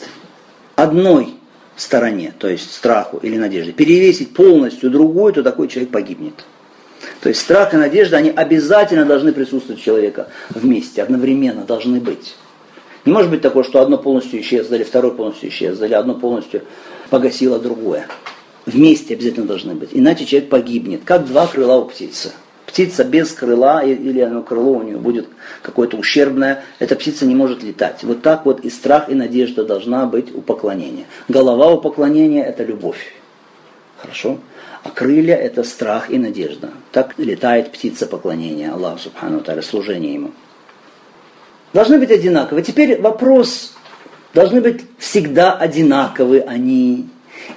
одной 0.82 1.34
стороне, 1.76 2.32
то 2.38 2.48
есть 2.48 2.72
страху 2.72 3.18
или 3.22 3.36
надежде, 3.36 3.72
перевесить 3.72 4.34
полностью 4.34 4.90
другую, 4.90 5.32
то 5.32 5.42
такой 5.42 5.68
человек 5.68 5.90
погибнет. 5.90 6.34
То 7.20 7.28
есть 7.28 7.40
страх 7.40 7.72
и 7.74 7.76
надежда, 7.76 8.18
они 8.18 8.30
обязательно 8.30 9.04
должны 9.04 9.32
присутствовать 9.32 9.80
у 9.80 9.84
человека 9.84 10.28
вместе, 10.50 11.02
одновременно 11.02 11.64
должны 11.64 12.00
быть. 12.00 12.34
Не 13.04 13.12
может 13.12 13.30
быть 13.30 13.40
такое, 13.40 13.64
что 13.64 13.80
одно 13.80 13.96
полностью 13.96 14.40
исчезло, 14.40 14.74
или 14.74 14.84
второе 14.84 15.12
полностью 15.12 15.48
исчезло, 15.48 15.84
или 15.84 15.94
одно 15.94 16.14
полностью 16.14 16.62
погасило 17.08 17.58
другое. 17.58 18.06
Вместе 18.66 19.14
обязательно 19.14 19.46
должны 19.46 19.74
быть. 19.74 19.90
Иначе 19.92 20.26
человек 20.26 20.50
погибнет, 20.50 21.00
как 21.04 21.26
два 21.26 21.46
крыла 21.46 21.76
у 21.76 21.86
птицы. 21.86 22.32
Птица 22.70 23.02
без 23.02 23.32
крыла, 23.32 23.82
или 23.82 24.20
оно 24.20 24.42
крыло 24.42 24.74
у 24.74 24.82
нее 24.84 24.96
будет 24.96 25.26
какое-то 25.60 25.96
ущербное, 25.96 26.62
эта 26.78 26.94
птица 26.94 27.26
не 27.26 27.34
может 27.34 27.64
летать. 27.64 28.04
Вот 28.04 28.22
так 28.22 28.46
вот 28.46 28.60
и 28.60 28.70
страх, 28.70 29.08
и 29.08 29.14
надежда 29.14 29.64
должна 29.64 30.06
быть 30.06 30.32
у 30.32 30.40
поклонения. 30.40 31.06
Голова 31.26 31.72
у 31.72 31.80
поклонения– 31.80 32.44
это 32.46 32.62
любовь. 32.62 33.12
Хорошо? 33.98 34.38
А 34.84 34.90
крылья– 34.90 35.34
это 35.36 35.64
страх 35.64 36.10
и 36.10 36.18
надежда. 36.18 36.70
Так 36.92 37.14
летает 37.18 37.72
птица 37.72 38.06
поклонения 38.06 38.70
Аллаху 38.70 39.00
Субхану 39.00 39.40
Таля, 39.40 39.62
служение 39.62 40.14
Ему. 40.14 40.30
Должны 41.72 41.98
быть 41.98 42.12
одинаковы. 42.12 42.62
Теперь 42.62 43.00
вопрос, 43.00 43.74
должны 44.32 44.60
быть 44.60 44.82
всегда 44.96 45.54
одинаковы 45.54 46.38
они 46.38 47.08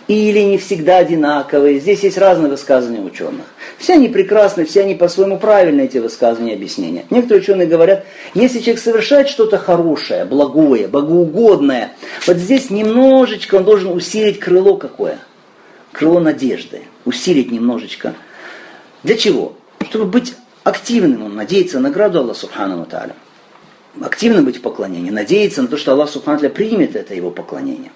или 0.07 0.39
не 0.39 0.57
всегда 0.57 0.97
одинаковые. 0.97 1.79
Здесь 1.79 1.99
есть 1.99 2.17
разные 2.17 2.49
высказывания 2.49 3.01
ученых. 3.01 3.45
Все 3.83 3.95
они 3.95 4.07
прекрасны, 4.07 4.63
все 4.63 4.83
они 4.83 4.95
по-своему 4.95 5.37
правильны, 5.37 5.81
эти 5.81 5.97
высказывания 5.97 6.53
и 6.53 6.55
объяснения. 6.55 7.03
Некоторые 7.09 7.41
ученые 7.41 7.67
говорят, 7.67 8.05
если 8.33 8.59
человек 8.59 8.81
совершает 8.81 9.27
что-то 9.27 9.57
хорошее, 9.57 10.23
благое, 10.23 10.87
богоугодное, 10.87 11.91
вот 12.25 12.37
здесь 12.37 12.69
немножечко 12.69 13.55
он 13.55 13.65
должен 13.65 13.91
усилить 13.91 14.39
крыло 14.39 14.77
какое? 14.77 15.19
Крыло 15.91 16.21
надежды. 16.21 16.83
Усилить 17.03 17.51
немножечко. 17.51 18.13
Для 19.03 19.17
чего? 19.17 19.57
Чтобы 19.89 20.05
быть 20.05 20.33
активным, 20.63 21.25
он 21.25 21.35
надеется 21.35 21.81
на 21.81 21.89
награду 21.89 22.19
Аллаха 22.19 22.39
Субхану 22.39 22.85
Тааля. 22.85 23.17
Активно 24.01 24.43
быть 24.43 24.59
в 24.59 24.61
поклонении, 24.61 25.11
надеяться 25.11 25.61
на 25.61 25.67
то, 25.67 25.75
что 25.75 25.91
Аллах 25.91 26.09
Субхану 26.09 26.39
Тааля 26.39 26.53
примет 26.53 26.95
это 26.95 27.15
его 27.15 27.31
поклонение. 27.31 27.91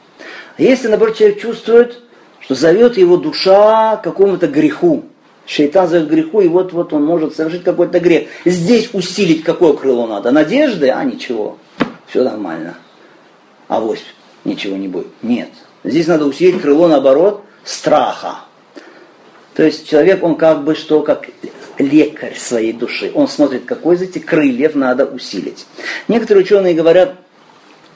А 0.57 0.61
если, 0.61 0.89
наоборот, 0.89 1.15
человек 1.15 1.39
чувствует, 1.39 1.99
что 2.41 2.55
зовет 2.55 2.97
его 2.97 3.15
душа 3.15 3.95
к 3.95 4.03
какому-то 4.03 4.47
греху, 4.47 5.05
Шейтан 5.47 5.87
зовет 5.87 6.09
греху, 6.09 6.41
и 6.41 6.49
вот-вот 6.49 6.91
он 6.91 7.05
может 7.05 7.35
совершить 7.35 7.63
какой-то 7.63 8.01
грех. 8.01 8.27
Здесь 8.43 8.89
усилить 8.91 9.43
какое 9.43 9.73
крыло 9.73 10.05
надо? 10.05 10.31
Надежды? 10.31 10.89
А 10.89 11.03
ничего. 11.05 11.57
Все 12.07 12.23
нормально. 12.23 12.75
А 13.69 13.79
вось 13.79 14.03
ничего 14.43 14.75
не 14.75 14.89
будет. 14.89 15.07
Нет. 15.21 15.49
Здесь 15.85 16.07
надо 16.07 16.25
усилить 16.25 16.61
крыло, 16.61 16.89
наоборот, 16.89 17.43
страха. 17.63 18.39
То 19.53 19.63
есть 19.63 19.89
человек, 19.89 20.21
он 20.21 20.35
как 20.35 20.65
бы 20.65 20.75
что, 20.75 21.01
как 21.01 21.29
лекарь 21.77 22.35
своей 22.37 22.73
души. 22.73 23.09
Он 23.15 23.29
смотрит, 23.29 23.63
какой 23.63 23.95
из 23.95 24.01
этих 24.01 24.25
крыльев 24.25 24.75
надо 24.75 25.05
усилить. 25.05 25.65
Некоторые 26.09 26.43
ученые 26.43 26.73
говорят, 26.73 27.15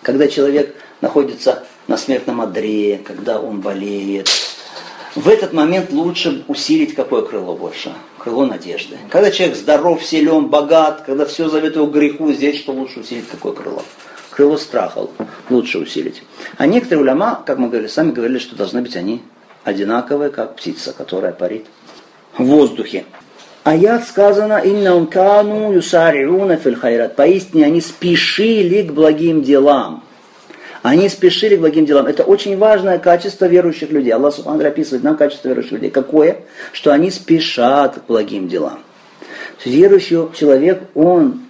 когда 0.01 0.29
человек 0.29 0.73
находится 1.01 1.63
на 1.87 1.97
смертном 1.97 2.39
одре, 2.39 3.01
когда 3.05 3.41
он 3.41 3.59
болеет. 3.59 4.29
В 5.15 5.27
этот 5.27 5.51
момент 5.51 5.91
лучше 5.91 6.43
усилить 6.47 6.95
какое 6.95 7.21
крыло 7.21 7.53
больше? 7.53 7.91
Крыло 8.17 8.45
надежды. 8.45 8.97
Когда 9.09 9.29
человек 9.29 9.57
здоров, 9.57 10.03
силен, 10.03 10.47
богат, 10.47 11.03
когда 11.05 11.25
все 11.25 11.49
зовет 11.49 11.75
его 11.75 11.85
греху, 11.85 12.31
здесь 12.31 12.59
что 12.59 12.71
лучше 12.71 13.01
усилить 13.01 13.27
какое 13.29 13.51
крыло? 13.51 13.83
Крыло 14.29 14.57
страха 14.57 15.07
лучше 15.49 15.79
усилить. 15.79 16.23
А 16.57 16.65
некоторые 16.65 17.03
уляма, 17.03 17.43
как 17.45 17.57
мы 17.57 17.67
говорили, 17.67 17.89
сами 17.89 18.11
говорили, 18.11 18.39
что 18.39 18.55
должны 18.55 18.81
быть 18.81 18.95
они 18.95 19.21
одинаковые, 19.65 20.29
как 20.29 20.55
птица, 20.55 20.93
которая 20.93 21.33
парит 21.33 21.65
в 22.37 22.45
воздухе. 22.45 23.05
Аят 23.63 24.07
сказано, 24.07 24.59
«Инна 24.59 25.05
кану 25.05 25.73
юсариуна 25.73 26.55
фил 26.55 26.75
хайрат». 26.75 27.17
Поистине 27.17 27.65
они 27.65 27.81
спешили 27.81 28.81
к 28.81 28.93
благим 28.93 29.43
делам. 29.43 30.03
Они 30.81 31.09
спешили 31.09 31.55
к 31.55 31.59
благим 31.59 31.85
делам. 31.85 32.07
Это 32.07 32.23
очень 32.23 32.57
важное 32.57 32.97
качество 32.97 33.45
верующих 33.45 33.91
людей. 33.91 34.11
Аллах 34.11 34.33
Субхану 34.33 34.65
описывает 34.65 35.03
нам 35.03 35.15
качество 35.15 35.47
верующих 35.49 35.73
людей. 35.73 35.91
Какое? 35.91 36.41
Что 36.71 36.91
они 36.91 37.11
спешат 37.11 37.99
к 37.99 38.05
благим 38.07 38.47
делам. 38.47 38.79
Верующий 39.63 40.17
человек, 40.35 40.81
он 40.95 41.41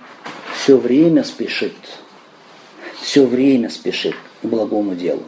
все 0.55 0.77
время 0.77 1.23
спешит. 1.23 1.73
Все 3.01 3.25
время 3.25 3.69
спешит 3.69 4.15
к 4.41 4.45
благому 4.45 4.95
делу. 4.95 5.23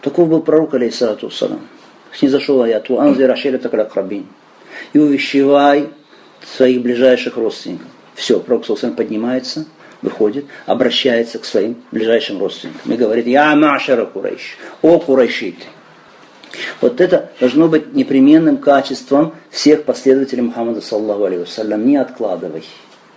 Таков 0.00 0.28
был 0.28 0.40
пророк, 0.40 0.74
алейхиссалату 0.74 1.30
салам. 1.30 1.66
Снизошел 2.12 2.62
аят, 2.62 2.88
«Анзир 2.90 3.30
ашири 3.30 3.58
такракрабин». 3.58 4.26
И 4.92 4.98
увещевай 4.98 5.90
своих 6.56 6.80
ближайших 6.80 7.36
родственников. 7.36 7.88
Все, 8.14 8.38
пророк 8.38 8.64
Сулсан 8.64 8.94
поднимается– 8.94 9.66
выходит, 10.02 10.46
обращается 10.66 11.38
к 11.38 11.44
своим 11.44 11.76
ближайшим 11.90 12.38
родственникам 12.38 12.92
и 12.92 12.96
говорит, 12.96 13.26
я 13.26 13.54
Машара 13.54 14.06
Курайш, 14.06 14.56
о 14.82 14.98
Курайшиты. 14.98 15.64
Вот 16.80 17.00
это 17.00 17.30
должно 17.40 17.68
быть 17.68 17.92
непременным 17.94 18.56
качеством 18.56 19.34
всех 19.50 19.84
последователей 19.84 20.42
Мухаммада, 20.42 20.80
саллаху 20.80 21.24
алейhi 21.24 21.76
не 21.84 21.96
откладывай. 21.96 22.64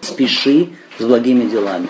Спеши 0.01 0.69
с 0.97 1.03
благими 1.03 1.49
делами. 1.49 1.87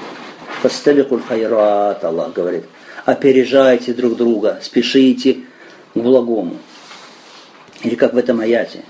Фастабикуль 0.61 1.21
хайрат, 1.21 2.03
Аллах 2.03 2.33
говорит. 2.33 2.65
Опережайте 3.05 3.93
друг 3.93 4.15
друга, 4.15 4.59
спешите 4.61 5.39
к 5.93 5.97
благому. 5.97 6.57
Или 7.83 7.95
как 7.95 8.13
в 8.13 8.17
этом 8.17 8.41
аяте. 8.41 8.83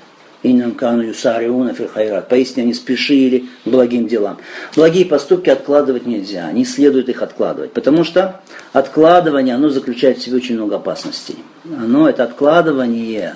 Иннам 0.43 0.73
кану 0.73 1.03
юсариуна 1.03 1.73
фил 1.73 1.87
хайрат. 1.87 2.27
Поистине 2.27 2.63
они 2.63 2.73
спешили 2.73 3.45
к 3.63 3.67
благим 3.69 4.07
делам. 4.07 4.37
Благие 4.75 5.05
поступки 5.05 5.49
откладывать 5.49 6.07
нельзя, 6.07 6.51
не 6.51 6.65
следует 6.65 7.09
их 7.09 7.21
откладывать. 7.21 7.73
Потому 7.73 8.03
что 8.03 8.41
откладывание, 8.73 9.53
оно 9.53 9.69
заключает 9.69 10.17
в 10.17 10.23
себе 10.23 10.37
очень 10.37 10.55
много 10.55 10.77
опасностей. 10.77 11.37
Оно, 11.65 12.09
это 12.09 12.23
откладывание, 12.23 13.35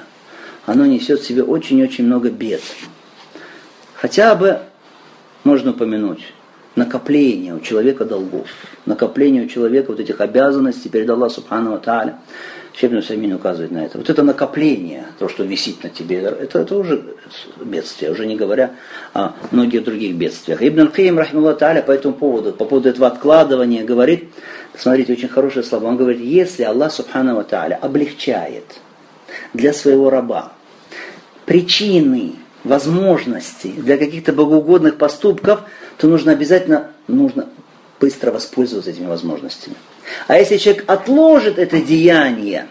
оно 0.66 0.86
несет 0.86 1.20
в 1.20 1.26
себе 1.26 1.44
очень-очень 1.44 2.06
много 2.06 2.32
бед. 2.32 2.62
хотя 3.94 4.36
бы 4.36 4.60
можно 5.44 5.72
упомянуть 5.72 6.34
накопление 6.76 7.56
у 7.56 7.60
человека 7.60 8.04
долгов, 8.04 8.48
накопление 8.86 9.46
у 9.46 9.48
человека 9.48 9.92
вот 9.92 10.00
этих 10.00 10.22
обязанностей 10.22 10.90
перед 10.90 11.10
Аллахом 11.10 11.36
Субхану 11.36 11.80
Тааля. 11.80 12.20
Шебну 12.78 13.02
Самин 13.02 13.34
указывает 13.34 13.72
на 13.72 13.86
это. 13.86 13.98
Вот 13.98 14.10
это 14.10 14.22
накопление, 14.22 15.06
то, 15.18 15.30
что 15.30 15.44
висит 15.44 15.84
на 15.84 15.90
тебе, 15.90 16.18
это, 16.18 16.60
это 16.60 16.76
уже 16.76 17.16
бедствие, 17.64 18.12
уже 18.12 18.26
не 18.26 18.36
говоря 18.36 18.72
о 19.14 19.34
многих 19.52 19.86
других 19.86 20.16
бедствиях. 20.16 20.62
Ибн 20.62 20.82
Аль-Каим, 20.82 21.18
рахмалла 21.18 21.54
Тааля, 21.54 21.82
по 21.82 21.92
этому 21.92 22.14
поводу, 22.14 22.52
по 22.52 22.66
поводу 22.66 22.90
этого 22.90 23.08
откладывания, 23.08 23.86
говорит, 23.86 24.30
смотрите, 24.78 25.14
очень 25.14 25.30
хорошее 25.30 25.64
слово, 25.64 25.86
он 25.86 25.96
говорит, 25.96 26.20
если 26.20 26.64
Аллах 26.64 26.92
Субхану 26.92 27.42
Тааля 27.46 27.76
облегчает 27.82 28.66
для 29.54 29.72
своего 29.72 30.10
раба 30.10 30.52
причины, 31.46 32.34
возможности 32.66 33.68
для 33.68 33.98
каких-то 33.98 34.34
богоугодных 34.34 34.98
поступков, 34.98 35.62
то 35.98 36.08
нужно 36.08 36.34
обязательно 36.34 36.92
нужно 37.08 37.48
быстро 38.06 38.30
воспользоваться 38.32 38.92
этими 38.92 39.08
возможностями. 39.08 39.76
А 40.28 40.38
если 40.38 40.58
человек 40.58 40.84
отложит 40.86 41.58
это 41.58 41.82
деяние, 41.82 42.68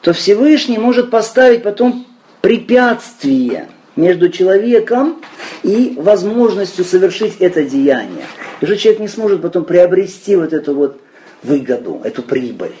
то 0.00 0.14
Всевышний 0.14 0.78
может 0.78 1.10
поставить 1.10 1.62
потом 1.62 2.06
препятствие 2.40 3.68
между 3.94 4.30
человеком 4.30 5.20
и 5.62 5.92
возможностью 5.98 6.82
совершить 6.86 7.36
это 7.40 7.62
деяние. 7.62 8.24
И 8.62 8.64
уже 8.64 8.78
человек 8.78 9.02
не 9.02 9.08
сможет 9.08 9.42
потом 9.42 9.66
приобрести 9.66 10.34
вот 10.34 10.54
эту 10.54 10.74
вот 10.74 10.98
выгоду, 11.42 12.00
эту 12.02 12.22
прибыль. 12.22 12.72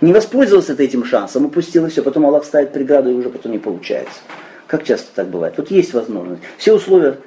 Не 0.00 0.12
воспользовался 0.12 0.74
этим 0.74 1.04
шансом, 1.04 1.46
упустил 1.46 1.86
и 1.86 1.90
все, 1.90 2.04
потом 2.04 2.24
Аллах 2.24 2.44
ставит 2.44 2.72
преграду 2.72 3.10
и 3.10 3.14
уже 3.14 3.30
потом 3.30 3.50
не 3.50 3.58
получается. 3.58 4.20
Как 4.68 4.84
часто 4.84 5.08
так 5.12 5.26
бывает? 5.26 5.54
Вот 5.56 5.72
есть 5.72 5.92
возможность. 5.92 6.42
Все 6.56 6.72
условия 6.72 7.18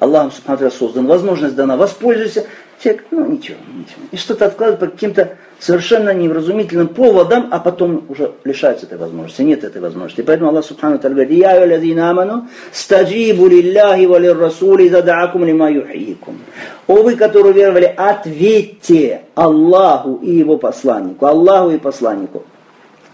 Аллахом 0.00 0.32
Субхану 0.32 0.70
создан, 0.72 1.06
возможность 1.06 1.54
дана, 1.54 1.76
воспользуйся. 1.76 2.46
Человек, 2.82 3.04
ну 3.10 3.26
ничего, 3.26 3.58
ничего. 3.74 4.00
И 4.10 4.16
что-то 4.16 4.46
откладывает 4.46 4.80
по 4.80 4.86
каким-то 4.86 5.36
совершенно 5.58 6.14
невразумительным 6.14 6.88
поводам, 6.88 7.48
а 7.50 7.58
потом 7.58 8.06
уже 8.08 8.32
лишается 8.44 8.86
этой 8.86 8.96
возможности. 8.96 9.42
Нет 9.42 9.64
этой 9.64 9.82
возможности. 9.82 10.20
И 10.22 10.24
поэтому 10.24 10.48
Аллах 10.48 10.64
Субхану 10.64 10.98
говорит, 10.98 11.30
«Я 11.30 11.62
юлядина 11.62 12.10
аману, 12.10 12.48
стаджибу 12.72 13.48
лилляхи 13.48 14.06
ва 14.06 14.16
лиррасули 14.16 14.88
задакум 14.88 15.44
лима 15.44 15.70
юхийкум». 15.70 16.38
О 16.86 17.02
вы, 17.02 17.16
которые 17.16 17.52
веровали, 17.52 17.94
ответьте 17.94 19.22
Аллаху 19.34 20.18
и 20.22 20.30
его 20.30 20.56
посланнику, 20.56 21.26
Аллаху 21.26 21.72
и 21.72 21.78
посланнику. 21.78 22.44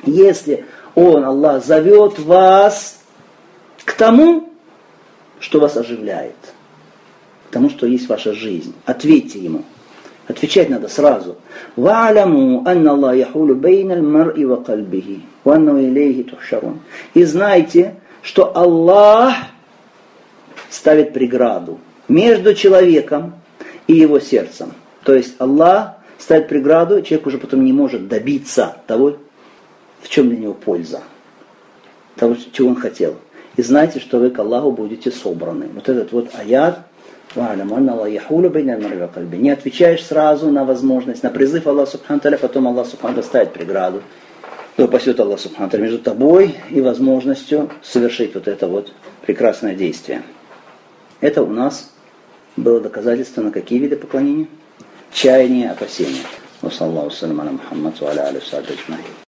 Если 0.04 0.64
Он, 0.94 1.24
Аллах, 1.24 1.64
зовет 1.64 2.20
вас 2.20 3.00
к 3.84 3.94
тому, 3.94 4.48
что 5.40 5.58
вас 5.58 5.76
оживляет, 5.76 6.36
тому, 7.56 7.70
что 7.70 7.86
есть 7.86 8.06
ваша 8.06 8.34
жизнь. 8.34 8.74
Ответьте 8.84 9.38
ему. 9.38 9.62
Отвечать 10.28 10.68
надо 10.68 10.88
сразу. 10.88 11.36
И 17.14 17.24
знайте, 17.24 17.94
что 18.20 18.54
Аллах 18.54 19.34
ставит 20.68 21.14
преграду 21.14 21.78
между 22.08 22.52
человеком 22.52 23.32
и 23.86 23.94
его 23.94 24.20
сердцем. 24.20 24.74
То 25.02 25.14
есть 25.14 25.36
Аллах 25.38 25.94
ставит 26.18 26.48
преграду, 26.48 27.00
человек 27.00 27.26
уже 27.26 27.38
потом 27.38 27.64
не 27.64 27.72
может 27.72 28.06
добиться 28.06 28.76
того, 28.86 29.16
в 30.02 30.10
чем 30.10 30.28
для 30.28 30.36
него 30.36 30.52
польза, 30.52 31.00
того, 32.16 32.36
чего 32.52 32.68
он 32.68 32.76
хотел. 32.76 33.16
И 33.56 33.62
знайте, 33.62 33.98
что 33.98 34.18
вы 34.18 34.28
к 34.28 34.38
Аллаху 34.38 34.72
будете 34.72 35.10
собраны. 35.10 35.68
Вот 35.72 35.88
этот 35.88 36.12
вот 36.12 36.28
аят 36.34 36.86
не 39.37 39.49
отвечаешь 39.49 40.05
сразу 40.05 40.49
на 40.51 40.65
возможность, 40.65 41.23
на 41.23 41.29
призыв 41.29 41.67
Аллаха 41.67 41.91
Субхану 41.91 42.37
потом 42.37 42.67
Аллах 42.67 42.87
Субхану 42.87 43.23
ставит 43.23 43.53
преграду. 43.53 44.01
То 44.75 44.85
упасет 44.85 45.19
Аллах 45.19 45.39
Субхану 45.39 45.77
между 45.77 45.99
тобой 45.99 46.55
и 46.69 46.81
возможностью 46.81 47.69
совершить 47.81 48.33
вот 48.35 48.47
это 48.47 48.67
вот 48.67 48.91
прекрасное 49.25 49.75
действие. 49.75 50.23
Это 51.21 51.43
у 51.43 51.49
нас 51.49 51.91
было 52.57 52.81
доказательство 52.81 53.41
на 53.41 53.51
какие 53.51 53.79
виды 53.79 53.95
поклонения? 53.95 54.47
Чаяние, 55.13 55.71
опасения. 55.71 56.23
وصلى 56.63 56.89
الله 56.89 57.05
وسلم 57.05 57.41
على 57.41 57.51
محمد 57.51 57.93
وعلى 58.01 58.29
اله 58.29 58.37
وصحبه 58.37 58.69
اجمعين 58.69 59.21